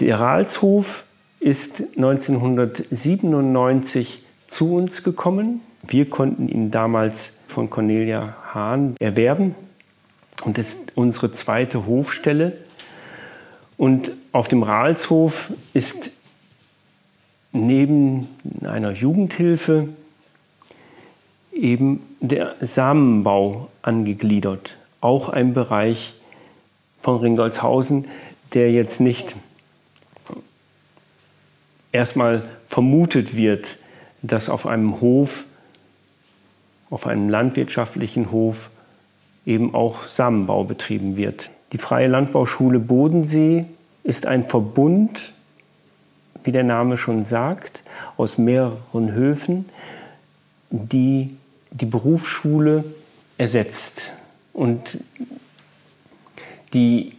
Der 0.00 0.18
Rahlshof 0.18 1.04
ist 1.38 1.84
1997 1.96 4.24
zu 4.50 4.74
uns 4.74 5.02
gekommen. 5.02 5.62
Wir 5.82 6.10
konnten 6.10 6.48
ihn 6.48 6.70
damals 6.70 7.32
von 7.46 7.70
Cornelia 7.70 8.36
Hahn 8.52 8.96
erwerben 8.98 9.54
und 10.44 10.58
das 10.58 10.70
ist 10.70 10.78
unsere 10.94 11.32
zweite 11.32 11.86
Hofstelle. 11.86 12.58
Und 13.76 14.12
auf 14.32 14.48
dem 14.48 14.62
Rahlshof 14.62 15.52
ist 15.72 16.10
neben 17.52 18.28
einer 18.62 18.92
Jugendhilfe 18.92 19.88
eben 21.52 22.02
der 22.20 22.56
Samenbau 22.60 23.70
angegliedert. 23.82 24.76
Auch 25.00 25.28
ein 25.28 25.54
Bereich 25.54 26.14
von 27.00 27.20
Ringolzhausen, 27.20 28.06
der 28.52 28.70
jetzt 28.70 29.00
nicht 29.00 29.34
erstmal 31.92 32.42
vermutet 32.68 33.36
wird, 33.36 33.78
dass 34.22 34.48
auf 34.48 34.66
einem 34.66 35.00
Hof, 35.00 35.44
auf 36.90 37.06
einem 37.06 37.28
landwirtschaftlichen 37.28 38.30
Hof, 38.30 38.70
eben 39.46 39.74
auch 39.74 40.06
Samenbau 40.06 40.64
betrieben 40.64 41.16
wird. 41.16 41.50
Die 41.72 41.78
Freie 41.78 42.08
Landbauschule 42.08 42.78
Bodensee 42.78 43.66
ist 44.02 44.26
ein 44.26 44.44
Verbund, 44.44 45.32
wie 46.44 46.52
der 46.52 46.64
Name 46.64 46.96
schon 46.96 47.24
sagt, 47.24 47.82
aus 48.16 48.38
mehreren 48.38 49.12
Höfen, 49.12 49.68
die 50.70 51.36
die 51.70 51.86
Berufsschule 51.86 52.84
ersetzt. 53.38 54.12
Und 54.52 54.98
die 56.72 57.12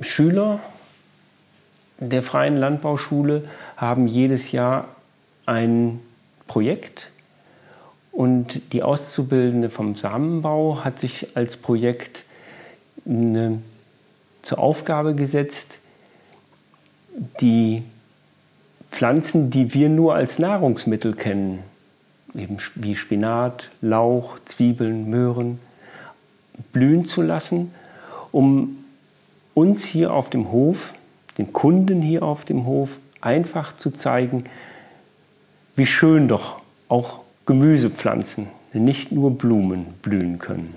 Schüler 0.00 0.60
der 1.98 2.22
Freien 2.22 2.56
Landbauschule 2.56 3.48
haben 3.76 4.06
jedes 4.06 4.52
Jahr 4.52 4.88
ein 5.46 6.00
Projekt 6.46 7.10
und 8.12 8.60
die 8.72 8.82
Auszubildende 8.82 9.70
vom 9.70 9.96
Samenbau 9.96 10.84
hat 10.84 10.98
sich 10.98 11.36
als 11.36 11.56
Projekt 11.56 12.24
eine, 13.06 13.62
zur 14.42 14.58
Aufgabe 14.58 15.14
gesetzt, 15.14 15.78
die 17.40 17.82
Pflanzen, 18.90 19.50
die 19.50 19.72
wir 19.72 19.88
nur 19.88 20.14
als 20.14 20.38
Nahrungsmittel 20.38 21.14
kennen, 21.14 21.60
eben 22.34 22.58
wie 22.74 22.94
Spinat, 22.94 23.70
Lauch, 23.80 24.38
Zwiebeln, 24.44 25.08
Möhren, 25.08 25.58
blühen 26.72 27.06
zu 27.06 27.22
lassen, 27.22 27.72
um 28.30 28.84
uns 29.54 29.84
hier 29.84 30.12
auf 30.12 30.30
dem 30.30 30.52
Hof, 30.52 30.94
den 31.38 31.52
Kunden 31.52 32.02
hier 32.02 32.22
auf 32.22 32.44
dem 32.44 32.66
Hof, 32.66 32.98
einfach 33.22 33.76
zu 33.76 33.90
zeigen, 33.90 34.44
wie 35.76 35.86
schön 35.86 36.28
doch 36.28 36.60
auch 36.88 37.20
Gemüsepflanzen, 37.46 38.48
nicht 38.72 39.12
nur 39.12 39.32
Blumen 39.32 39.86
blühen 40.02 40.38
können. 40.38 40.74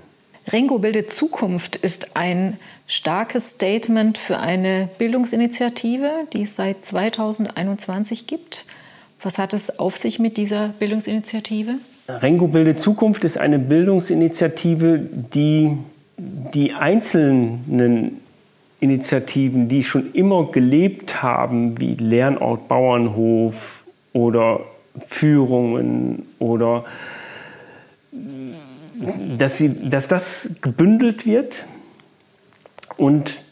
Rengo 0.48 0.78
bildet 0.78 1.10
Zukunft 1.10 1.76
ist 1.76 2.16
ein 2.16 2.58
starkes 2.86 3.50
Statement 3.50 4.16
für 4.16 4.38
eine 4.38 4.88
Bildungsinitiative, 4.98 6.10
die 6.32 6.42
es 6.42 6.54
seit 6.54 6.84
2021 6.84 8.26
gibt. 8.26 8.64
Was 9.20 9.38
hat 9.38 9.54
es 9.54 9.78
auf 9.80 9.96
sich 9.96 10.18
mit 10.18 10.36
dieser 10.36 10.68
Bildungsinitiative? 10.78 11.74
Rengo 12.08 12.46
bildet 12.46 12.80
Zukunft 12.80 13.24
ist 13.24 13.38
eine 13.38 13.58
Bildungsinitiative, 13.58 15.00
die 15.34 15.76
die 16.16 16.72
einzelnen 16.72 18.20
Initiativen, 18.78 19.68
die 19.68 19.82
schon 19.82 20.12
immer 20.12 20.50
gelebt 20.50 21.22
haben, 21.22 21.80
wie 21.80 21.94
Lernort 21.94 22.68
Bauernhof 22.68 23.84
oder 24.12 24.60
Führungen 25.06 26.26
oder 26.38 26.84
dass, 29.38 29.58
sie, 29.58 29.90
dass 29.90 30.08
das 30.08 30.50
gebündelt 30.62 31.26
wird 31.26 31.66
und 32.96 33.42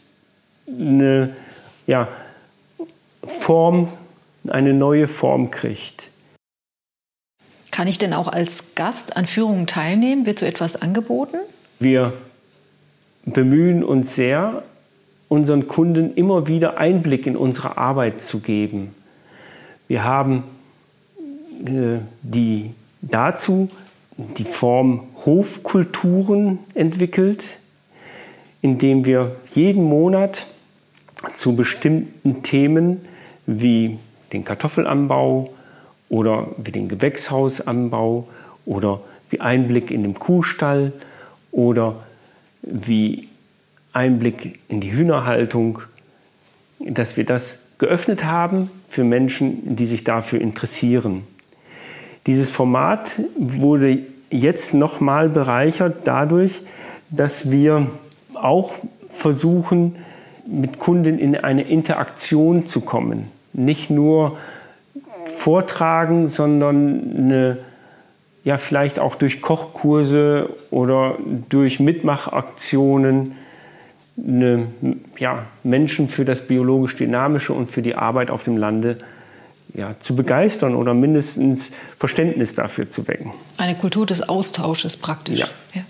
eine 0.67 1.35
ja, 1.87 2.07
Form, 3.23 3.89
eine 4.47 4.73
neue 4.73 5.07
Form 5.07 5.51
kriegt. 5.51 6.09
Kann 7.71 7.87
ich 7.87 7.97
denn 7.97 8.13
auch 8.13 8.27
als 8.27 8.75
Gast 8.75 9.17
an 9.17 9.27
Führungen 9.27 9.67
teilnehmen? 9.67 10.25
Wird 10.25 10.39
so 10.39 10.45
etwas 10.45 10.81
angeboten? 10.81 11.37
Wir 11.79 12.13
bemühen 13.25 13.83
uns 13.83 14.15
sehr, 14.15 14.63
unseren 15.27 15.67
Kunden 15.67 16.15
immer 16.15 16.47
wieder 16.47 16.77
Einblick 16.77 17.27
in 17.27 17.35
unsere 17.35 17.77
Arbeit 17.77 18.21
zu 18.21 18.39
geben. 18.39 18.95
Wir 19.87 20.03
haben 20.03 20.43
die 21.59 22.71
dazu 23.01 23.69
die 24.17 24.45
Form 24.45 25.01
Hofkulturen 25.25 26.59
entwickelt, 26.73 27.59
indem 28.61 29.05
wir 29.05 29.35
jeden 29.49 29.83
Monat 29.83 30.47
zu 31.35 31.55
bestimmten 31.55 32.41
Themen 32.43 33.01
wie 33.45 33.99
den 34.31 34.45
Kartoffelanbau 34.45 35.53
oder 36.09 36.47
wie 36.57 36.71
den 36.71 36.87
Gewächshausanbau 36.87 38.27
oder 38.65 39.01
wie 39.29 39.41
Einblick 39.41 39.91
in 39.91 40.03
den 40.03 40.13
Kuhstall 40.13 40.93
oder 41.51 42.05
wie 42.61 43.27
Einblick 43.93 44.59
in 44.67 44.81
die 44.81 44.91
Hühnerhaltung, 44.91 45.81
dass 46.79 47.17
wir 47.17 47.25
das 47.25 47.59
geöffnet 47.77 48.23
haben 48.23 48.71
für 48.89 49.03
Menschen, 49.03 49.75
die 49.75 49.85
sich 49.85 50.03
dafür 50.03 50.39
interessieren. 50.41 51.23
Dieses 52.27 52.49
Format 52.49 53.21
wurde 53.37 53.99
jetzt 54.31 54.73
nochmal 54.73 55.29
bereichert 55.29 55.99
dadurch, 56.05 56.61
dass 57.11 57.51
wir 57.51 57.87
auch 58.33 58.73
versuchen, 59.09 59.95
mit 60.47 60.79
Kunden 60.79 61.19
in 61.19 61.35
eine 61.35 61.63
Interaktion 61.63 62.65
zu 62.65 62.81
kommen. 62.81 63.31
Nicht 63.53 63.89
nur 63.89 64.37
vortragen, 65.25 66.29
sondern 66.29 67.15
eine, 67.15 67.57
ja, 68.43 68.57
vielleicht 68.57 68.99
auch 68.99 69.15
durch 69.15 69.41
Kochkurse 69.41 70.49
oder 70.71 71.17
durch 71.49 71.79
Mitmachaktionen 71.79 73.35
eine, 74.17 74.67
ja, 75.17 75.45
Menschen 75.63 76.09
für 76.09 76.25
das 76.25 76.41
biologisch-dynamische 76.47 77.53
und 77.53 77.69
für 77.69 77.81
die 77.81 77.95
Arbeit 77.95 78.31
auf 78.31 78.43
dem 78.43 78.57
Lande 78.57 78.97
ja, 79.77 79.95
zu 79.99 80.15
begeistern 80.15 80.75
oder 80.75 80.93
mindestens 80.93 81.71
Verständnis 81.97 82.53
dafür 82.53 82.89
zu 82.89 83.07
wecken. 83.07 83.31
Eine 83.57 83.75
Kultur 83.75 84.05
des 84.05 84.27
Austausches 84.27 84.97
praktisch. 84.97 85.39
Ja. 85.39 85.47
ja. 85.73 85.81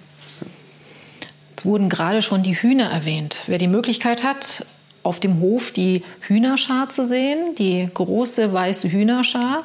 Es 1.57 1.65
wurden 1.65 1.89
gerade 1.89 2.21
schon 2.21 2.43
die 2.43 2.55
Hühner 2.55 2.89
erwähnt. 2.89 3.43
Wer 3.47 3.57
die 3.57 3.67
Möglichkeit 3.67 4.23
hat, 4.23 4.65
auf 5.03 5.19
dem 5.19 5.39
Hof 5.39 5.71
die 5.71 6.03
Hühnerschar 6.21 6.89
zu 6.89 7.05
sehen, 7.05 7.55
die 7.57 7.87
große 7.93 8.51
weiße 8.51 8.91
Hühnerschar, 8.91 9.63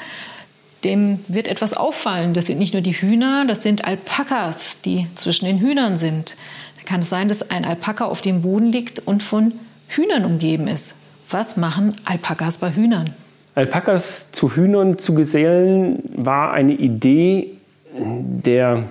dem 0.84 1.20
wird 1.28 1.48
etwas 1.48 1.74
auffallen. 1.74 2.34
Das 2.34 2.46
sind 2.46 2.58
nicht 2.58 2.72
nur 2.72 2.82
die 2.82 2.92
Hühner, 2.92 3.44
das 3.46 3.62
sind 3.62 3.84
Alpakas, 3.84 4.80
die 4.82 5.06
zwischen 5.14 5.46
den 5.46 5.58
Hühnern 5.58 5.96
sind. 5.96 6.36
Da 6.78 6.84
kann 6.84 7.00
es 7.00 7.10
sein, 7.10 7.28
dass 7.28 7.50
ein 7.50 7.64
Alpaka 7.64 8.04
auf 8.06 8.20
dem 8.20 8.42
Boden 8.42 8.72
liegt 8.72 9.00
und 9.00 9.22
von 9.22 9.52
Hühnern 9.88 10.24
umgeben 10.24 10.68
ist. 10.68 10.94
Was 11.30 11.56
machen 11.56 11.96
Alpakas 12.04 12.58
bei 12.58 12.74
Hühnern? 12.74 13.14
Alpakas 13.60 14.32
zu 14.32 14.56
Hühnern 14.56 14.96
zu 14.96 15.12
gesellen 15.12 16.02
war 16.16 16.54
eine 16.54 16.72
Idee 16.72 17.50
der 17.92 18.84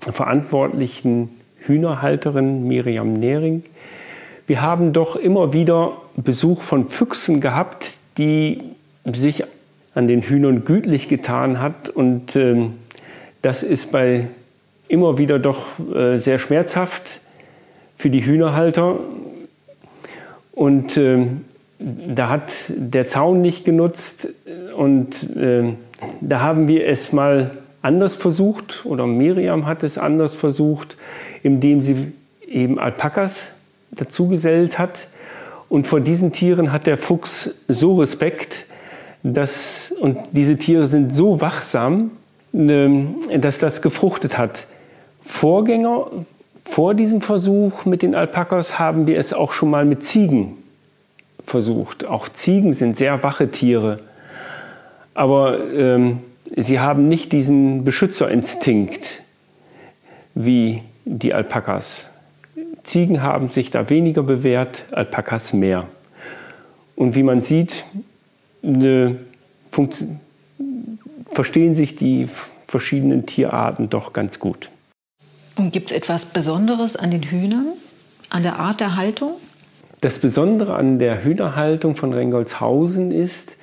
verantwortlichen 0.00 1.28
Hühnerhalterin 1.60 2.66
Miriam 2.66 3.12
Nehring. 3.12 3.62
Wir 4.48 4.60
haben 4.60 4.92
doch 4.92 5.14
immer 5.14 5.52
wieder 5.52 5.98
Besuch 6.16 6.62
von 6.62 6.88
Füchsen 6.88 7.40
gehabt, 7.40 7.96
die 8.18 8.62
sich 9.04 9.44
an 9.94 10.08
den 10.08 10.22
Hühnern 10.22 10.64
gütlich 10.64 11.08
getan 11.08 11.60
hat. 11.60 11.88
Und 11.88 12.34
äh, 12.34 12.70
das 13.40 13.62
ist 13.62 13.92
bei 13.92 14.26
immer 14.88 15.16
wieder 15.16 15.38
doch 15.38 15.78
äh, 15.94 16.16
sehr 16.16 16.40
schmerzhaft 16.40 17.20
für 17.96 18.10
die 18.10 18.26
Hühnerhalter. 18.26 18.98
Und 20.50 20.96
äh, 20.96 21.24
da 21.82 22.28
hat 22.28 22.52
der 22.68 23.06
Zaun 23.06 23.40
nicht 23.40 23.64
genutzt 23.64 24.28
und 24.76 25.36
äh, 25.36 25.74
da 26.20 26.40
haben 26.40 26.68
wir 26.68 26.86
es 26.86 27.12
mal 27.12 27.50
anders 27.80 28.14
versucht 28.14 28.82
oder 28.84 29.06
Miriam 29.06 29.66
hat 29.66 29.82
es 29.82 29.98
anders 29.98 30.34
versucht, 30.34 30.96
indem 31.42 31.80
sie 31.80 32.12
eben 32.46 32.78
Alpakas 32.78 33.54
dazugesellt 33.90 34.78
hat. 34.78 35.08
Und 35.68 35.86
vor 35.86 36.00
diesen 36.00 36.32
Tieren 36.32 36.70
hat 36.70 36.86
der 36.86 36.98
Fuchs 36.98 37.50
so 37.66 37.94
Respekt, 37.94 38.66
dass, 39.22 39.92
und 40.00 40.18
diese 40.32 40.56
Tiere 40.56 40.86
sind 40.86 41.14
so 41.14 41.40
wachsam, 41.40 42.10
ähm, 42.54 43.14
dass 43.38 43.58
das 43.58 43.82
gefruchtet 43.82 44.38
hat. 44.38 44.66
Vorgänger 45.24 46.06
vor 46.64 46.94
diesem 46.94 47.22
Versuch 47.22 47.84
mit 47.86 48.02
den 48.02 48.14
Alpakas 48.14 48.78
haben 48.78 49.06
wir 49.06 49.18
es 49.18 49.32
auch 49.32 49.52
schon 49.52 49.70
mal 49.70 49.84
mit 49.84 50.04
Ziegen 50.04 50.61
versucht. 51.52 52.04
Auch 52.04 52.28
Ziegen 52.30 52.72
sind 52.72 52.96
sehr 52.96 53.22
wache 53.22 53.50
Tiere, 53.50 54.00
aber 55.14 55.70
ähm, 55.72 56.20
sie 56.56 56.80
haben 56.80 57.06
nicht 57.06 57.30
diesen 57.32 57.84
Beschützerinstinkt 57.84 59.22
wie 60.34 60.82
die 61.04 61.34
Alpakas. 61.34 62.08
Ziegen 62.84 63.22
haben 63.22 63.50
sich 63.50 63.70
da 63.70 63.90
weniger 63.90 64.22
bewährt, 64.22 64.86
Alpakas 64.92 65.52
mehr. 65.52 65.86
Und 66.96 67.14
wie 67.14 67.22
man 67.22 67.42
sieht, 67.42 67.84
ne, 68.62 69.16
verstehen 71.30 71.74
sich 71.74 71.96
die 71.96 72.28
verschiedenen 72.66 73.26
Tierarten 73.26 73.90
doch 73.90 74.14
ganz 74.14 74.38
gut. 74.38 74.70
Und 75.56 75.72
gibt 75.72 75.90
es 75.90 75.96
etwas 75.96 76.32
Besonderes 76.32 76.96
an 76.96 77.10
den 77.10 77.22
Hühnern, 77.22 77.74
an 78.30 78.42
der 78.42 78.58
Art 78.58 78.80
der 78.80 78.96
Haltung? 78.96 79.32
Das 80.02 80.18
Besondere 80.18 80.74
an 80.74 80.98
der 80.98 81.22
Hühnerhaltung 81.22 81.94
von 81.94 82.12
Rengolshausen 82.12 83.12
ist, 83.12 83.56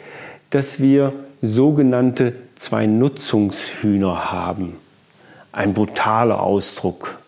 dass 0.51 0.79
wir 0.79 1.11
sogenannte 1.41 2.33
Zwei-Nutzungshühner 2.55 4.31
haben. 4.31 4.77
Ein 5.51 5.73
brutaler 5.73 6.41
Ausdruck, 6.41 7.19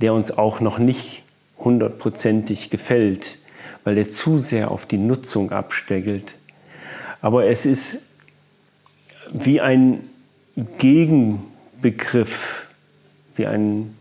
der 0.00 0.14
uns 0.14 0.30
auch 0.30 0.60
noch 0.60 0.78
nicht 0.78 1.24
hundertprozentig 1.58 2.70
gefällt, 2.70 3.36
weil 3.84 3.98
er 3.98 4.10
zu 4.10 4.38
sehr 4.38 4.70
auf 4.70 4.86
die 4.86 4.96
Nutzung 4.96 5.52
absteckelt. 5.52 6.36
Aber 7.20 7.44
es 7.44 7.66
ist 7.66 8.00
wie 9.30 9.60
ein 9.60 10.08
Gegenbegriff, 10.78 12.68
wie 13.34 13.46
ein 13.46 13.94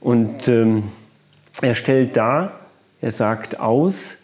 und 0.00 0.48
ähm, 0.48 0.82
er 1.60 1.76
stellt 1.76 2.16
dar, 2.16 2.58
er 3.02 3.12
sagt 3.12 3.60
aus, 3.60 4.16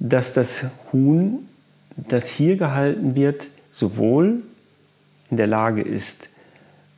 dass 0.00 0.34
das 0.34 0.66
Huhn, 0.92 1.48
das 1.96 2.28
hier 2.28 2.56
gehalten 2.56 3.14
wird, 3.14 3.46
sowohl 3.72 4.42
in 5.30 5.36
der 5.36 5.46
Lage 5.46 5.80
ist, 5.80 6.28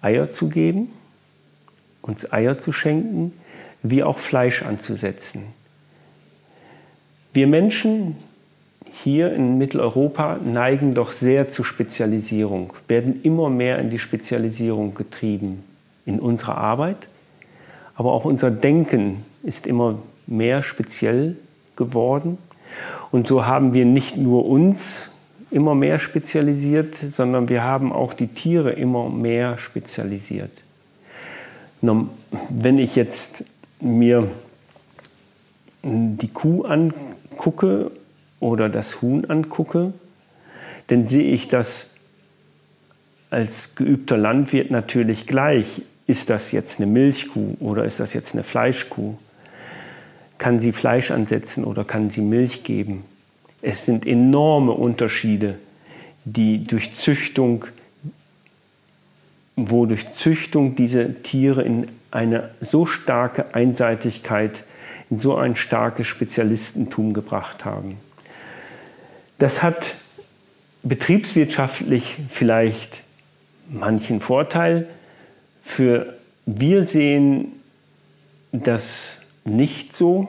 Eier 0.01 0.33
zu 0.33 0.49
geben, 0.49 0.91
uns 2.01 2.33
Eier 2.33 2.59
zu 2.59 2.73
schenken, 2.73 3.33
wie 3.83 4.03
auch 4.03 4.19
Fleisch 4.19 4.63
anzusetzen. 4.63 5.45
Wir 7.35 7.47
Menschen 7.47 8.17
hier 9.05 9.35
in 9.35 9.59
Mitteleuropa 9.59 10.39
neigen 10.43 10.95
doch 10.95 11.13
sehr 11.13 11.53
zur 11.53 11.65
Spezialisierung, 11.65 12.73
werden 12.89 13.23
immer 13.23 13.51
mehr 13.51 13.79
in 13.79 13.91
die 13.91 13.99
Spezialisierung 13.99 14.95
getrieben 14.95 15.63
in 16.07 16.21
unserer 16.21 16.57
Arbeit, 16.57 17.09
aber 17.95 18.13
auch 18.13 18.25
unser 18.25 18.51
Denken 18.51 19.25
ist 19.43 19.67
immer 19.67 19.99
mehr 20.27 20.63
speziell 20.63 21.37
geworden. 21.77 22.39
Und 23.11 23.29
so 23.29 23.47
haben 23.47 23.75
wir 23.75 23.85
nicht 23.85 24.17
nur 24.17 24.47
uns 24.47 25.11
immer 25.51 25.75
mehr 25.75 25.99
spezialisiert, 25.99 26.97
sondern 26.97 27.49
wir 27.49 27.63
haben 27.63 27.93
auch 27.93 28.15
die 28.15 28.29
Tiere 28.29 28.73
immer 28.73 29.11
mehr 29.11 29.59
spezialisiert. 29.59 30.51
Wenn 31.81 32.79
ich 32.79 32.97
jetzt 32.97 33.45
mir 33.81 34.29
die 35.83 36.29
Kuh 36.29 36.65
angucke 36.65 37.91
oder 38.41 38.69
das 38.69 39.03
Huhn 39.03 39.25
angucke, 39.29 39.93
dann 40.87 41.07
sehe 41.07 41.33
ich 41.33 41.49
das 41.49 41.91
als 43.31 43.75
geübter 43.75 44.17
Landwirt 44.17 44.71
natürlich 44.71 45.27
gleich. 45.27 45.83
Ist 46.07 46.31
das 46.31 46.53
jetzt 46.53 46.81
eine 46.81 46.91
Milchkuh 46.91 47.57
oder 47.61 47.85
ist 47.85 48.01
das 48.01 48.13
jetzt 48.13 48.35
eine 48.35 48.43
Fleischkuh? 48.43 49.15
Kann 50.43 50.59
sie 50.59 50.73
Fleisch 50.73 51.13
ansetzen 51.13 51.63
oder 51.63 51.85
kann 51.85 52.11
sie 52.11 52.21
Milch 52.21 52.65
geben? 52.65 53.05
Es 53.61 53.87
sind 53.87 54.05
enorme 54.05 54.73
Unterschiede, 54.73 55.61
die 56.25 56.65
durch 56.65 56.95
Züchtung, 56.95 57.67
wo 59.55 59.87
durch 59.87 60.11
Züchtung 60.15 60.75
diese 60.75 61.23
Tiere 61.23 61.63
in 61.63 61.87
eine 62.11 62.51
so 62.61 62.87
starke 62.87 63.55
Einseitigkeit, 63.55 64.65
in 65.11 65.21
so 65.21 65.37
ein 65.37 65.55
starkes 65.55 66.09
Spezialistentum 66.09 67.15
gebracht 67.15 67.65
haben. 67.65 67.99
Das 69.39 69.63
hat 69.63 69.95
betriebswirtschaftlich 70.83 72.17
vielleicht 72.29 73.05
manchen 73.71 74.19
Vorteil. 74.19 74.89
Für 75.63 76.15
wir 76.47 76.83
sehen 76.83 77.53
das 78.51 79.19
nicht 79.45 79.95
so. 79.95 80.29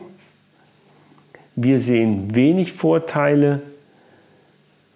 Wir 1.55 1.79
sehen 1.79 2.35
wenig 2.35 2.73
Vorteile 2.73 3.61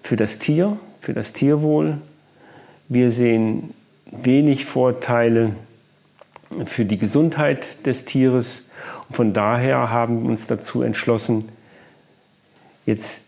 für 0.01 0.15
das 0.15 0.39
Tier, 0.39 0.77
für 1.01 1.13
das 1.13 1.33
Tierwohl. 1.33 1.99
Wir 2.87 3.11
sehen 3.11 3.73
wenig 4.11 4.65
Vorteile 4.65 5.55
für 6.65 6.85
die 6.85 6.97
Gesundheit 6.97 7.85
des 7.85 8.05
Tieres. 8.05 8.69
Und 9.09 9.15
von 9.15 9.33
daher 9.33 9.89
haben 9.89 10.23
wir 10.23 10.29
uns 10.29 10.47
dazu 10.47 10.81
entschlossen, 10.81 11.49
jetzt 12.85 13.21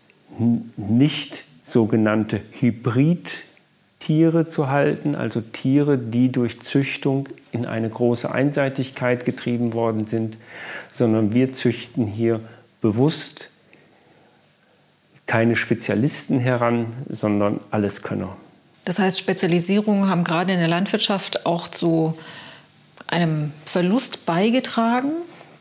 nicht 0.76 1.44
sogenannte 1.64 2.40
Hybridtiere 4.00 4.48
zu 4.48 4.68
halten, 4.68 5.14
also 5.14 5.40
Tiere, 5.40 5.98
die 5.98 6.32
durch 6.32 6.60
Züchtung 6.60 7.28
in 7.52 7.66
eine 7.66 7.88
große 7.88 8.30
Einseitigkeit 8.30 9.24
getrieben 9.24 9.72
worden 9.72 10.06
sind, 10.06 10.36
sondern 10.90 11.34
wir 11.34 11.52
züchten 11.52 12.06
hier 12.06 12.40
bewusst 12.80 13.48
keine 15.26 15.54
Spezialisten 15.54 16.40
heran, 16.40 16.86
sondern 17.08 17.60
Alleskönner. 17.70 18.36
Das 18.84 18.98
heißt, 18.98 19.18
Spezialisierungen 19.18 20.08
haben 20.08 20.24
gerade 20.24 20.52
in 20.52 20.58
der 20.58 20.68
Landwirtschaft 20.68 21.46
auch 21.46 21.68
zu 21.68 22.16
einem 23.06 23.52
Verlust 23.64 24.26
beigetragen, 24.26 25.12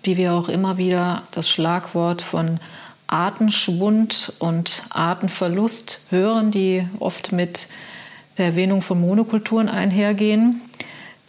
wie 0.03 0.17
wir 0.17 0.33
auch 0.33 0.49
immer 0.49 0.77
wieder 0.77 1.23
das 1.31 1.49
Schlagwort 1.49 2.21
von 2.21 2.59
Artenschwund 3.07 4.33
und 4.39 4.83
Artenverlust 4.91 6.07
hören, 6.09 6.51
die 6.51 6.87
oft 6.99 7.31
mit 7.31 7.67
der 8.39 8.47
Erwähnung 8.47 8.81
von 8.81 8.99
Monokulturen 8.99 9.69
einhergehen. 9.69 10.61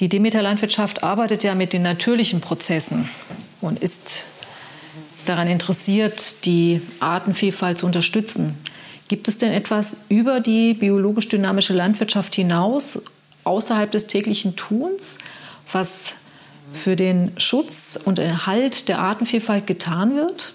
Die 0.01 0.09
Demeter-Landwirtschaft 0.09 1.03
arbeitet 1.05 1.43
ja 1.43 1.55
mit 1.55 1.73
den 1.73 1.83
natürlichen 1.83 2.41
Prozessen 2.41 3.09
und 3.61 3.81
ist 3.81 4.25
daran 5.27 5.49
interessiert, 5.49 6.47
die 6.47 6.81
Artenvielfalt 7.01 7.79
zu 7.79 7.87
unterstützen. 7.87 8.57
Gibt 9.09 9.29
es 9.29 9.39
denn 9.39 9.53
etwas 9.53 10.07
über 10.09 10.41
die 10.41 10.73
biologisch-dynamische 10.73 11.75
Landwirtschaft 11.75 12.35
hinaus, 12.35 13.03
außerhalb 13.45 13.91
des 13.91 14.07
täglichen 14.07 14.57
Tuns, 14.57 15.19
was 15.73 16.23
für 16.73 16.97
den 16.97 17.33
Schutz 17.37 18.01
und 18.03 18.19
Erhalt 18.19 18.89
der 18.89 19.01
Artenvielfalt 19.01 19.67
getan 19.67 20.15
wird? 20.15 20.55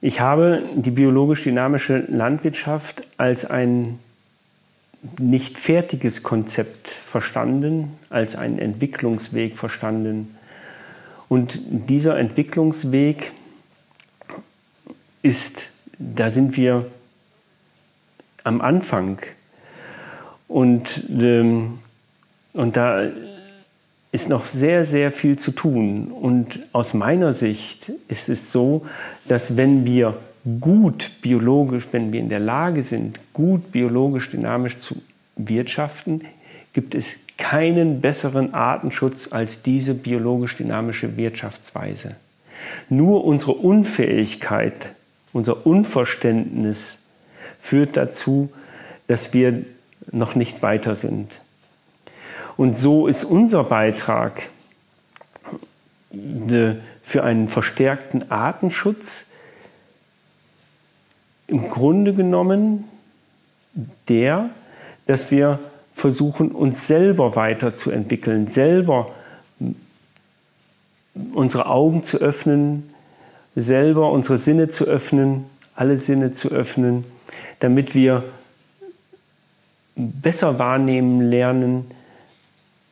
Ich 0.00 0.20
habe 0.20 0.62
die 0.74 0.90
biologisch-dynamische 0.90 2.04
Landwirtschaft 2.08 3.02
als 3.16 3.44
ein 3.44 3.98
nicht 5.18 5.58
fertiges 5.58 6.22
Konzept 6.22 6.88
verstanden, 6.88 7.92
als 8.10 8.36
einen 8.36 8.58
Entwicklungsweg 8.58 9.56
verstanden. 9.58 10.36
Und 11.28 11.60
dieser 11.64 12.18
Entwicklungsweg 12.18 13.32
ist, 15.22 15.70
da 15.98 16.30
sind 16.30 16.56
wir 16.56 16.86
am 18.44 18.60
Anfang. 18.60 19.18
Und, 20.48 21.04
ähm, 21.10 21.78
und 22.52 22.76
da 22.76 23.10
ist 24.12 24.28
noch 24.28 24.46
sehr, 24.46 24.84
sehr 24.84 25.10
viel 25.12 25.38
zu 25.38 25.50
tun. 25.50 26.12
Und 26.12 26.60
aus 26.72 26.94
meiner 26.94 27.32
Sicht 27.32 27.90
ist 28.08 28.28
es 28.28 28.52
so, 28.52 28.86
dass 29.26 29.56
wenn 29.56 29.84
wir 29.84 30.16
gut 30.60 31.10
biologisch, 31.22 31.88
wenn 31.92 32.12
wir 32.12 32.20
in 32.20 32.28
der 32.28 32.40
Lage 32.40 32.82
sind, 32.82 33.18
gut 33.32 33.72
biologisch 33.72 34.30
dynamisch 34.30 34.78
zu 34.78 35.02
wirtschaften, 35.36 36.22
gibt 36.72 36.94
es 36.94 37.16
keinen 37.36 38.00
besseren 38.00 38.54
Artenschutz 38.54 39.32
als 39.32 39.62
diese 39.62 39.94
biologisch 39.94 40.56
dynamische 40.56 41.16
Wirtschaftsweise. 41.16 42.16
Nur 42.88 43.24
unsere 43.24 43.52
Unfähigkeit, 43.52 44.94
unser 45.32 45.66
Unverständnis 45.66 46.98
führt 47.60 47.96
dazu, 47.96 48.50
dass 49.06 49.34
wir 49.34 49.64
noch 50.12 50.34
nicht 50.34 50.62
weiter 50.62 50.94
sind. 50.94 51.40
Und 52.56 52.76
so 52.76 53.06
ist 53.06 53.24
unser 53.24 53.64
Beitrag 53.64 54.48
äh, 56.12 56.74
für 57.02 57.24
einen 57.24 57.48
verstärkten 57.48 58.30
Artenschutz 58.30 59.26
im 61.46 61.68
Grunde 61.68 62.14
genommen 62.14 62.84
der, 64.08 64.50
dass 65.06 65.30
wir 65.30 65.60
versuchen, 65.92 66.50
uns 66.50 66.86
selber 66.86 67.36
weiterzuentwickeln, 67.36 68.46
selber 68.46 69.14
unsere 71.32 71.66
Augen 71.66 72.04
zu 72.04 72.18
öffnen, 72.18 72.90
selber 73.54 74.10
unsere 74.12 74.38
Sinne 74.38 74.68
zu 74.68 74.84
öffnen, 74.84 75.46
alle 75.74 75.98
Sinne 75.98 76.32
zu 76.32 76.48
öffnen, 76.48 77.04
damit 77.60 77.94
wir 77.94 78.24
besser 79.94 80.58
wahrnehmen 80.58 81.30
lernen, 81.30 81.90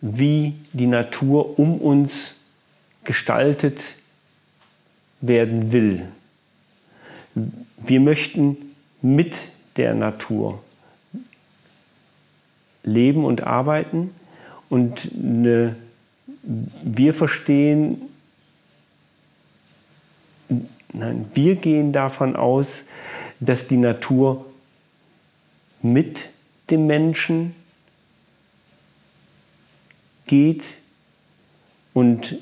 wie 0.00 0.54
die 0.72 0.86
Natur 0.86 1.58
um 1.58 1.78
uns 1.78 2.36
gestaltet 3.04 3.96
werden 5.20 5.72
will. 5.72 6.06
Wir 7.86 8.00
möchten 8.00 8.74
mit 9.02 9.34
der 9.76 9.94
Natur 9.94 10.62
leben 12.82 13.24
und 13.24 13.42
arbeiten 13.42 14.14
und 14.68 15.10
eine, 15.14 15.76
wir 16.82 17.14
verstehen, 17.14 18.02
nein, 20.92 21.30
wir 21.34 21.56
gehen 21.56 21.92
davon 21.92 22.36
aus, 22.36 22.84
dass 23.40 23.68
die 23.68 23.76
Natur 23.76 24.46
mit 25.82 26.28
dem 26.70 26.86
Menschen 26.86 27.54
geht. 30.26 30.64
Und 31.92 32.38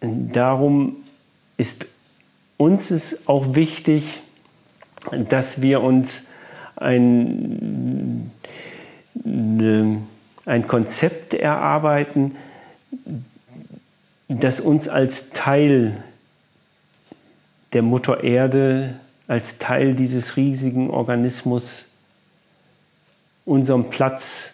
darum 0.00 0.96
ist 1.56 1.86
uns 2.60 2.90
es 2.90 3.26
auch 3.26 3.54
wichtig, 3.54 4.20
dass 5.30 5.62
wir 5.62 5.80
uns 5.80 6.24
ein, 6.76 8.30
ein 9.24 10.68
Konzept 10.68 11.32
erarbeiten, 11.32 12.36
das 14.28 14.60
uns 14.60 14.90
als 14.90 15.30
Teil 15.30 16.04
der 17.72 17.80
Mutter 17.80 18.22
Erde, 18.22 19.00
als 19.26 19.56
Teil 19.56 19.94
dieses 19.94 20.36
riesigen 20.36 20.90
Organismus 20.90 21.86
unseren 23.46 23.88
Platz 23.88 24.52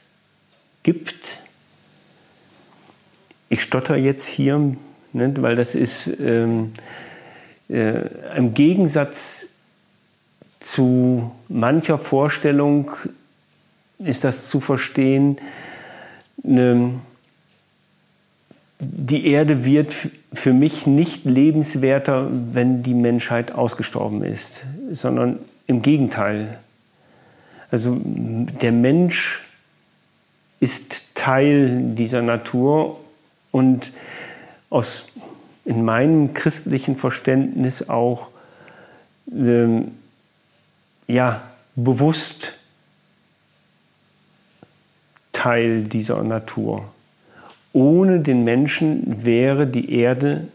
gibt. 0.85 1.27
Ich 3.49 3.63
stotter 3.63 3.97
jetzt 3.97 4.27
hier, 4.27 4.77
ne, 5.13 5.35
weil 5.39 5.57
das 5.57 5.75
ist 5.75 6.07
ähm, 6.21 6.73
äh, 7.69 8.09
im 8.37 8.55
Gegensatz 8.55 9.49
zu 10.61 11.31
mancher 11.49 11.99
Vorstellung 11.99 12.91
ist 13.99 14.25
das 14.25 14.49
zu 14.49 14.61
verstehen, 14.61 15.39
ne, 16.43 16.95
die 18.79 19.27
Erde 19.27 19.65
wird 19.65 19.95
für 20.33 20.53
mich 20.53 20.87
nicht 20.87 21.25
lebenswerter, 21.25 22.29
wenn 22.31 22.83
die 22.83 22.95
Menschheit 22.95 23.53
ausgestorben 23.53 24.23
ist, 24.23 24.65
sondern 24.93 25.39
im 25.67 25.83
Gegenteil. 25.83 26.59
Also 27.71 27.97
der 28.05 28.73
Mensch 28.73 29.47
ist 30.61 31.15
Teil 31.15 31.95
dieser 31.95 32.23
Natur 32.23 33.01
und 33.51 33.93
aus 34.69 35.07
in 35.67 35.85
meinem 35.85 36.33
christlichen 36.33 36.97
Verständnis 36.97 37.89
auch 37.89 38.29
ähm, 39.31 39.93
ja, 41.09 41.43
bewusst 41.75 42.55
Teil 45.33 45.83
dieser 45.85 46.23
Natur. 46.23 46.85
Ohne 47.73 48.21
den 48.21 48.45
Menschen 48.45 49.25
wäre 49.25 49.67
die 49.67 49.93
Erde 49.93 50.49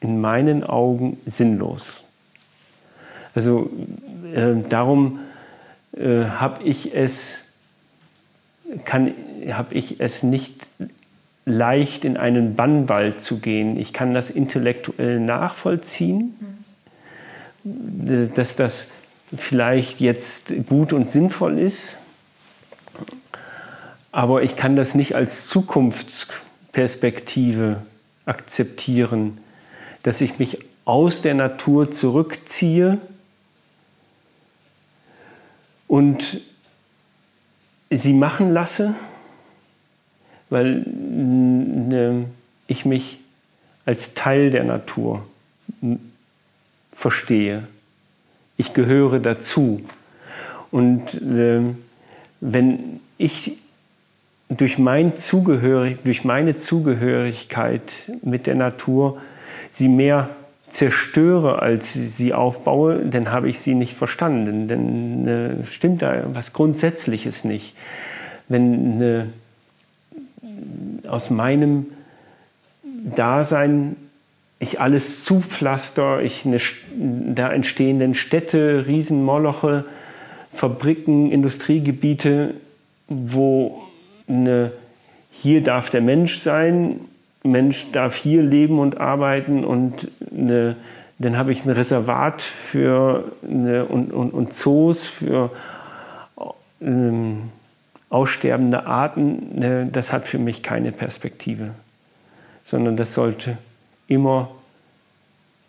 in 0.00 0.20
meinen 0.20 0.64
Augen 0.64 1.18
sinnlos. 1.24 2.02
Also 3.34 3.70
äh, 4.34 4.54
darum 4.68 5.20
äh, 5.96 6.24
habe 6.24 6.64
ich 6.64 6.94
es 6.94 7.38
kann 8.84 9.14
habe 9.50 9.74
ich 9.74 10.00
es 10.00 10.22
nicht 10.22 10.67
leicht 11.48 12.04
in 12.04 12.16
einen 12.16 12.54
Bannwald 12.54 13.20
zu 13.22 13.38
gehen. 13.38 13.76
Ich 13.78 13.92
kann 13.92 14.14
das 14.14 14.30
intellektuell 14.30 15.18
nachvollziehen, 15.18 16.64
dass 17.64 18.54
das 18.56 18.90
vielleicht 19.34 20.00
jetzt 20.00 20.52
gut 20.66 20.92
und 20.92 21.10
sinnvoll 21.10 21.58
ist, 21.58 21.98
aber 24.12 24.42
ich 24.42 24.56
kann 24.56 24.76
das 24.76 24.94
nicht 24.94 25.14
als 25.14 25.48
Zukunftsperspektive 25.48 27.82
akzeptieren, 28.24 29.38
dass 30.02 30.20
ich 30.20 30.38
mich 30.38 30.58
aus 30.84 31.22
der 31.22 31.34
Natur 31.34 31.90
zurückziehe 31.90 32.98
und 35.86 36.40
sie 37.90 38.12
machen 38.12 38.52
lasse 38.52 38.94
weil 40.50 40.82
ne, 40.86 42.26
ich 42.66 42.84
mich 42.84 43.18
als 43.84 44.14
Teil 44.14 44.50
der 44.50 44.64
Natur 44.64 45.24
verstehe. 46.92 47.66
Ich 48.56 48.74
gehöre 48.74 49.20
dazu. 49.20 49.82
Und 50.70 51.14
äh, 51.14 51.60
wenn 52.40 53.00
ich 53.16 53.56
durch, 54.48 54.78
mein 54.78 55.16
Zugehörig, 55.16 55.98
durch 56.04 56.24
meine 56.24 56.56
Zugehörigkeit 56.56 57.92
mit 58.22 58.46
der 58.46 58.54
Natur 58.54 59.20
sie 59.70 59.88
mehr 59.88 60.30
zerstöre, 60.68 61.62
als 61.62 61.94
sie 61.94 62.34
aufbaue, 62.34 63.06
dann 63.06 63.30
habe 63.30 63.48
ich 63.48 63.60
sie 63.60 63.74
nicht 63.74 63.94
verstanden. 63.94 64.68
Denn 64.68 65.26
äh, 65.26 65.66
stimmt 65.66 66.02
da 66.02 66.24
was 66.34 66.52
Grundsätzliches 66.52 67.44
nicht. 67.44 67.74
Wenn 68.48 69.00
äh, 69.00 69.24
aus 71.06 71.30
meinem 71.30 71.86
Dasein 73.14 73.96
ich 74.60 74.80
alles 74.80 75.24
zupflaster, 75.24 76.20
ich 76.22 76.44
eine, 76.44 76.58
da 77.34 77.50
entstehenden 77.52 78.14
Städte, 78.14 78.84
Riesenmoloche, 78.86 79.84
Fabriken, 80.52 81.30
Industriegebiete, 81.30 82.54
wo 83.08 83.82
eine, 84.26 84.72
hier 85.30 85.62
darf 85.62 85.90
der 85.90 86.00
Mensch 86.00 86.40
sein, 86.40 87.00
Mensch 87.44 87.86
darf 87.92 88.16
hier 88.16 88.42
leben 88.42 88.80
und 88.80 88.98
arbeiten 88.98 89.64
und 89.64 90.10
eine, 90.36 90.76
dann 91.20 91.36
habe 91.36 91.52
ich 91.52 91.64
ein 91.64 91.70
Reservat 91.70 92.42
für 92.42 93.30
eine, 93.48 93.84
und, 93.84 94.12
und, 94.12 94.30
und 94.32 94.52
Zoos 94.52 95.06
für 95.06 95.50
ähm, 96.80 97.50
aussterbende 98.10 98.86
Arten. 98.86 99.58
Ne, 99.58 99.88
das 99.90 100.12
hat 100.12 100.28
für 100.28 100.38
mich 100.38 100.62
keine 100.62 100.92
Perspektive, 100.92 101.70
sondern 102.64 102.96
das 102.96 103.14
sollte 103.14 103.58
immer 104.06 104.50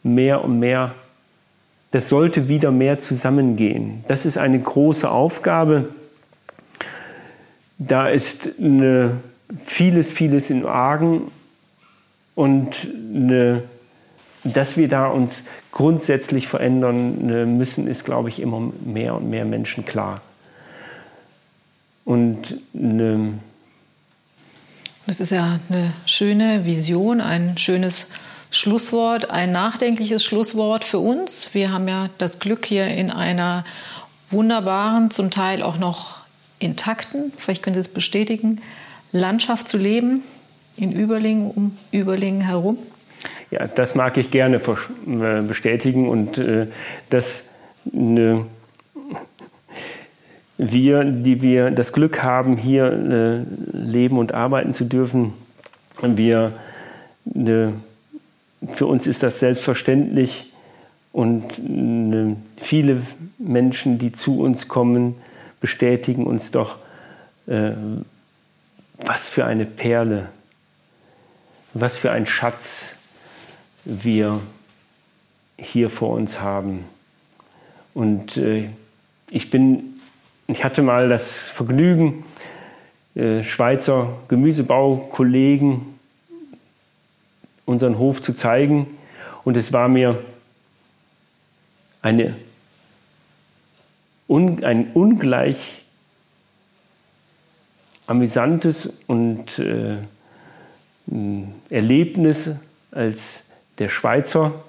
mehr 0.04 0.44
und 0.44 0.60
mehr, 0.60 0.96
das 1.92 2.10
sollte 2.10 2.48
wieder 2.48 2.72
mehr 2.72 3.00
zusammengehen. 3.00 4.04
Das 4.08 4.26
ist 4.26 4.38
eine 4.38 4.60
große 4.60 5.10
Aufgabe. 5.10 5.90
Da 7.78 8.08
ist 8.08 8.52
eine, 8.60 9.18
vieles, 9.64 10.12
vieles 10.12 10.50
in 10.50 10.66
Argen 10.66 11.32
und 12.36 12.88
eine 13.14 13.64
dass 14.44 14.78
wir 14.78 14.88
da 14.88 15.08
uns 15.08 15.44
grundsätzlich 15.72 16.48
verändern 16.48 17.30
äh, 17.30 17.46
müssen, 17.46 17.88
ist, 17.88 18.06
glaube 18.06 18.30
ich, 18.30 18.40
immer 18.40 18.72
mehr 18.86 19.16
und 19.16 19.30
mehr 19.30 19.46
Menschen 19.46 19.86
klar. 19.86 20.22
Und 22.10 22.58
eine 22.74 23.34
das 25.06 25.20
ist 25.20 25.30
ja 25.30 25.60
eine 25.70 25.94
schöne 26.08 26.66
Vision, 26.66 27.22
ein 27.22 27.56
schönes 27.60 28.12
Schlusswort, 28.50 29.30
ein 29.30 29.52
nachdenkliches 29.52 30.24
Schlusswort 30.24 30.84
für 30.84 30.98
uns. 30.98 31.54
Wir 31.54 31.72
haben 31.72 31.88
ja 31.88 32.10
das 32.18 32.40
Glück, 32.40 32.66
hier 32.66 32.88
in 32.88 33.12
einer 33.12 33.64
wunderbaren, 34.32 35.12
zum 35.12 35.30
Teil 35.30 35.62
auch 35.62 35.78
noch 35.78 36.18
intakten, 36.58 37.32
vielleicht 37.38 37.62
können 37.62 37.76
Sie 37.76 37.82
es 37.82 37.94
bestätigen, 37.94 38.62
Landschaft 39.12 39.68
zu 39.68 39.78
leben, 39.78 40.24
in 40.78 40.92
Überlingen, 40.92 41.52
um 41.52 41.78
Überlingen 41.92 42.42
herum. 42.42 42.80
Ja, 43.52 43.68
das 43.68 43.94
mag 43.94 44.18
ich 44.18 44.32
gerne 44.32 44.58
äh, 44.58 45.42
bestätigen 45.42 46.10
und 46.10 46.40
äh, 46.40 46.68
dass 47.12 47.44
ne, 47.86 48.46
wir, 50.62 51.06
die 51.06 51.42
wir 51.42 51.72
das 51.72 51.94
Glück 51.94 52.22
haben, 52.22 52.58
hier 52.58 52.92
äh, 52.92 53.78
leben 53.78 54.18
und 54.18 54.34
arbeiten 54.34 54.74
zu 54.74 54.84
dürfen, 54.84 55.34
wir, 56.02 56.52
ne, 57.24 57.74
für 58.74 58.86
uns 58.86 59.08
ist 59.08 59.24
das 59.24 59.40
selbstverständlich 59.40 60.52
und 61.14 61.58
ne, 61.58 62.36
viele 62.58 63.02
Menschen, 63.38 64.00
die 64.00 64.12
zu 64.12 64.42
uns 64.42 64.68
kommen, 64.68 65.16
bestätigen 65.62 66.28
uns 66.28 66.52
doch, 66.52 66.76
äh, 67.48 67.72
was 68.98 69.30
für 69.30 69.46
eine 69.46 69.66
Perle, 69.66 70.28
was 71.74 71.96
für 71.96 72.12
ein 72.12 72.26
Schatz 72.26 72.96
wir 73.86 74.42
hier 75.58 75.90
vor 75.90 76.16
uns 76.16 76.42
haben. 76.42 76.84
Und 77.94 78.36
äh, 78.36 78.70
ich 79.30 79.50
bin, 79.50 79.89
ich 80.50 80.64
hatte 80.64 80.82
mal 80.82 81.08
das 81.10 81.32
Vergnügen, 81.32 82.24
äh, 83.14 83.44
Schweizer 83.44 84.18
Gemüsebaukollegen 84.30 86.00
unseren 87.66 88.00
Hof 88.00 88.22
zu 88.24 88.34
zeigen. 88.34 88.98
Und 89.44 89.58
es 89.58 89.72
war 89.74 89.88
mir 89.88 90.24
eine, 92.02 92.36
un, 94.28 94.64
ein 94.64 94.92
ungleich 94.94 95.84
amüsantes 98.08 98.92
und 99.06 99.60
äh, 99.60 99.98
Erlebnis, 101.70 102.52
als 102.92 103.46
der 103.78 103.90
Schweizer, 103.90 104.64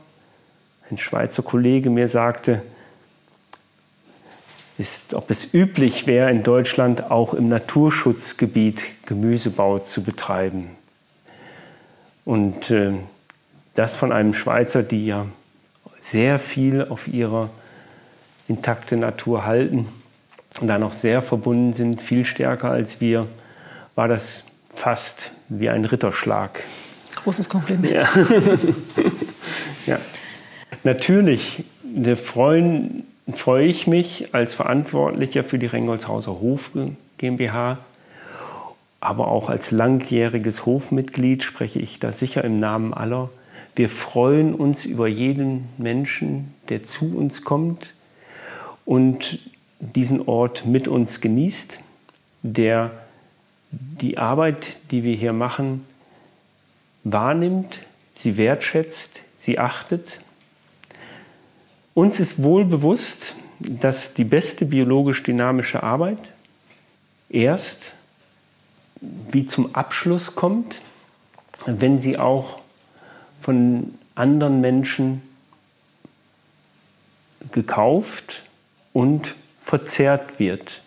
ein 0.90 0.98
Schweizer 0.98 1.42
Kollege 1.42 1.88
mir 1.88 2.08
sagte, 2.08 2.62
ist, 4.80 5.12
ob 5.12 5.30
es 5.30 5.52
üblich 5.52 6.06
wäre, 6.06 6.30
in 6.30 6.42
Deutschland 6.42 7.10
auch 7.10 7.34
im 7.34 7.50
Naturschutzgebiet 7.50 8.86
Gemüsebau 9.04 9.78
zu 9.80 10.02
betreiben. 10.02 10.70
Und 12.24 12.70
äh, 12.70 12.94
das 13.74 13.94
von 13.94 14.10
einem 14.10 14.32
Schweizer, 14.32 14.82
die 14.82 15.06
ja 15.06 15.26
sehr 16.00 16.38
viel 16.38 16.86
auf 16.88 17.08
ihrer 17.08 17.50
intakte 18.48 18.96
Natur 18.96 19.44
halten 19.44 19.86
und 20.60 20.66
da 20.66 20.78
noch 20.78 20.94
sehr 20.94 21.20
verbunden 21.20 21.74
sind, 21.74 22.00
viel 22.00 22.24
stärker 22.24 22.70
als 22.70 23.02
wir, 23.02 23.26
war 23.94 24.08
das 24.08 24.44
fast 24.74 25.30
wie 25.50 25.68
ein 25.68 25.84
Ritterschlag. 25.84 26.62
Großes 27.16 27.50
Kompliment. 27.50 27.92
Ja. 27.92 28.08
ja. 29.86 30.00
Natürlich 30.84 31.64
freuen, 32.24 33.06
freue 33.32 33.66
ich 33.66 33.86
mich 33.86 34.34
als 34.34 34.54
Verantwortlicher 34.54 35.44
für 35.44 35.58
die 35.58 35.66
Rengolshauser 35.66 36.40
Hof 36.40 36.70
GmbH, 37.18 37.78
aber 39.00 39.28
auch 39.28 39.48
als 39.48 39.70
langjähriges 39.70 40.66
Hofmitglied 40.66 41.42
spreche 41.42 41.78
ich 41.78 41.98
da 41.98 42.12
sicher 42.12 42.44
im 42.44 42.60
Namen 42.60 42.94
aller. 42.94 43.30
Wir 43.76 43.88
freuen 43.88 44.54
uns 44.54 44.84
über 44.84 45.08
jeden 45.08 45.68
Menschen, 45.78 46.54
der 46.68 46.82
zu 46.82 47.16
uns 47.16 47.44
kommt 47.44 47.94
und 48.84 49.38
diesen 49.80 50.26
Ort 50.28 50.66
mit 50.66 50.88
uns 50.88 51.20
genießt, 51.20 51.78
der 52.42 52.90
die 53.70 54.18
Arbeit, 54.18 54.66
die 54.90 55.04
wir 55.04 55.14
hier 55.14 55.32
machen, 55.32 55.86
wahrnimmt, 57.04 57.80
sie 58.14 58.36
wertschätzt, 58.36 59.20
sie 59.38 59.58
achtet. 59.58 60.20
Uns 61.95 62.20
ist 62.20 62.43
wohl 62.43 62.64
bewusst, 62.64 63.34
dass 63.59 64.14
die 64.14 64.24
beste 64.24 64.64
biologisch 64.64 65.22
dynamische 65.22 65.82
Arbeit 65.82 66.18
erst 67.28 67.93
wie 69.30 69.47
zum 69.47 69.74
Abschluss 69.74 70.34
kommt, 70.34 70.80
wenn 71.66 72.01
sie 72.01 72.18
auch 72.18 72.61
von 73.41 73.95
anderen 74.14 74.61
Menschen 74.61 75.22
gekauft 77.53 78.43
und 78.93 79.34
verzehrt 79.57 80.38
wird. 80.38 80.82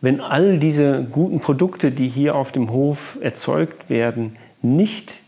Wenn 0.00 0.20
all 0.20 0.58
diese 0.58 1.04
guten 1.04 1.40
Produkte, 1.40 1.92
die 1.92 2.08
hier 2.08 2.34
auf 2.34 2.52
dem 2.52 2.70
Hof 2.70 3.18
erzeugt 3.20 3.88
werden, 3.88 4.36
nicht 4.62 5.20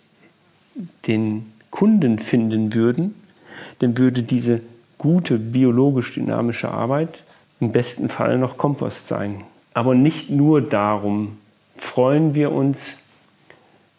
den 1.07 1.53
Kunden 1.71 2.19
finden 2.19 2.75
würden, 2.75 3.15
dann 3.79 3.99
würde 3.99 4.23
diese 4.23 4.63
gute 4.99 5.39
biologisch 5.39 6.15
dynamische 6.15 6.71
Arbeit 6.71 7.25
im 7.61 7.73
besten 7.73 8.09
Fall 8.09 8.39
noch 8.39 8.57
Kompost 8.57 9.09
sein. 9.09 9.45
Aber 9.73 9.95
nicht 9.95 10.31
nur 10.31 10.63
darum 10.63 11.39
freuen 11.77 12.35
wir 12.35 12.53
uns 12.53 12.79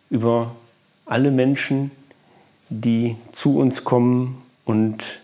über 0.09 0.55
alle 1.05 1.31
Menschen, 1.31 1.91
die 2.69 3.15
zu 3.31 3.57
uns 3.57 3.83
kommen 3.83 4.41
und 4.63 5.21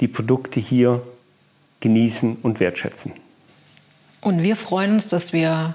die 0.00 0.08
Produkte 0.08 0.60
hier 0.60 1.02
genießen 1.80 2.38
und 2.42 2.60
wertschätzen. 2.60 3.12
Und 4.20 4.42
wir 4.42 4.56
freuen 4.56 4.94
uns, 4.94 5.08
dass 5.08 5.32
wir 5.32 5.74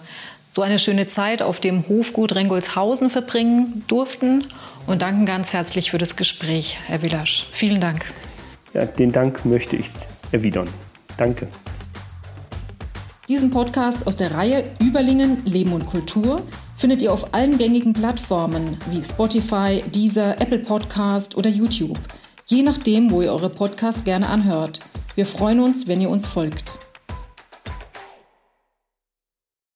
so 0.55 0.61
eine 0.61 0.79
schöne 0.79 1.05
Zeit 1.05 1.41
auf 1.41 1.59
dem 1.59 1.85
Hofgut 1.89 2.33
Rengolshausen 2.33 3.09
verbringen 3.09 3.83
durften 3.87 4.47
und 4.87 5.01
danken 5.01 5.25
ganz 5.25 5.51
herzlich 5.51 5.91
für 5.91 5.97
das 5.97 6.15
Gespräch, 6.15 6.77
Herr 6.85 7.01
Willasch. 7.01 7.45
Vielen 7.51 7.81
Dank. 7.81 8.05
Ja, 8.73 8.85
den 8.85 9.11
Dank 9.11 9.43
möchte 9.43 9.75
ich 9.75 9.87
erwidern. 10.31 10.69
Danke. 11.17 11.49
Diesen 13.27 13.49
Podcast 13.49 14.07
aus 14.07 14.15
der 14.15 14.31
Reihe 14.31 14.63
Überlingen, 14.79 15.43
Leben 15.43 15.73
und 15.73 15.87
Kultur 15.87 16.41
findet 16.77 17.01
ihr 17.01 17.11
auf 17.11 17.33
allen 17.33 17.57
gängigen 17.57 17.91
Plattformen 17.91 18.77
wie 18.91 19.03
Spotify, 19.03 19.83
Deezer, 19.93 20.39
Apple 20.39 20.59
Podcast 20.59 21.35
oder 21.35 21.49
YouTube. 21.49 21.99
Je 22.45 22.61
nachdem, 22.61 23.11
wo 23.11 23.21
ihr 23.21 23.33
eure 23.33 23.49
Podcasts 23.49 24.05
gerne 24.05 24.29
anhört. 24.29 24.79
Wir 25.15 25.25
freuen 25.25 25.59
uns, 25.59 25.89
wenn 25.89 25.99
ihr 25.99 26.09
uns 26.09 26.25
folgt. 26.25 26.84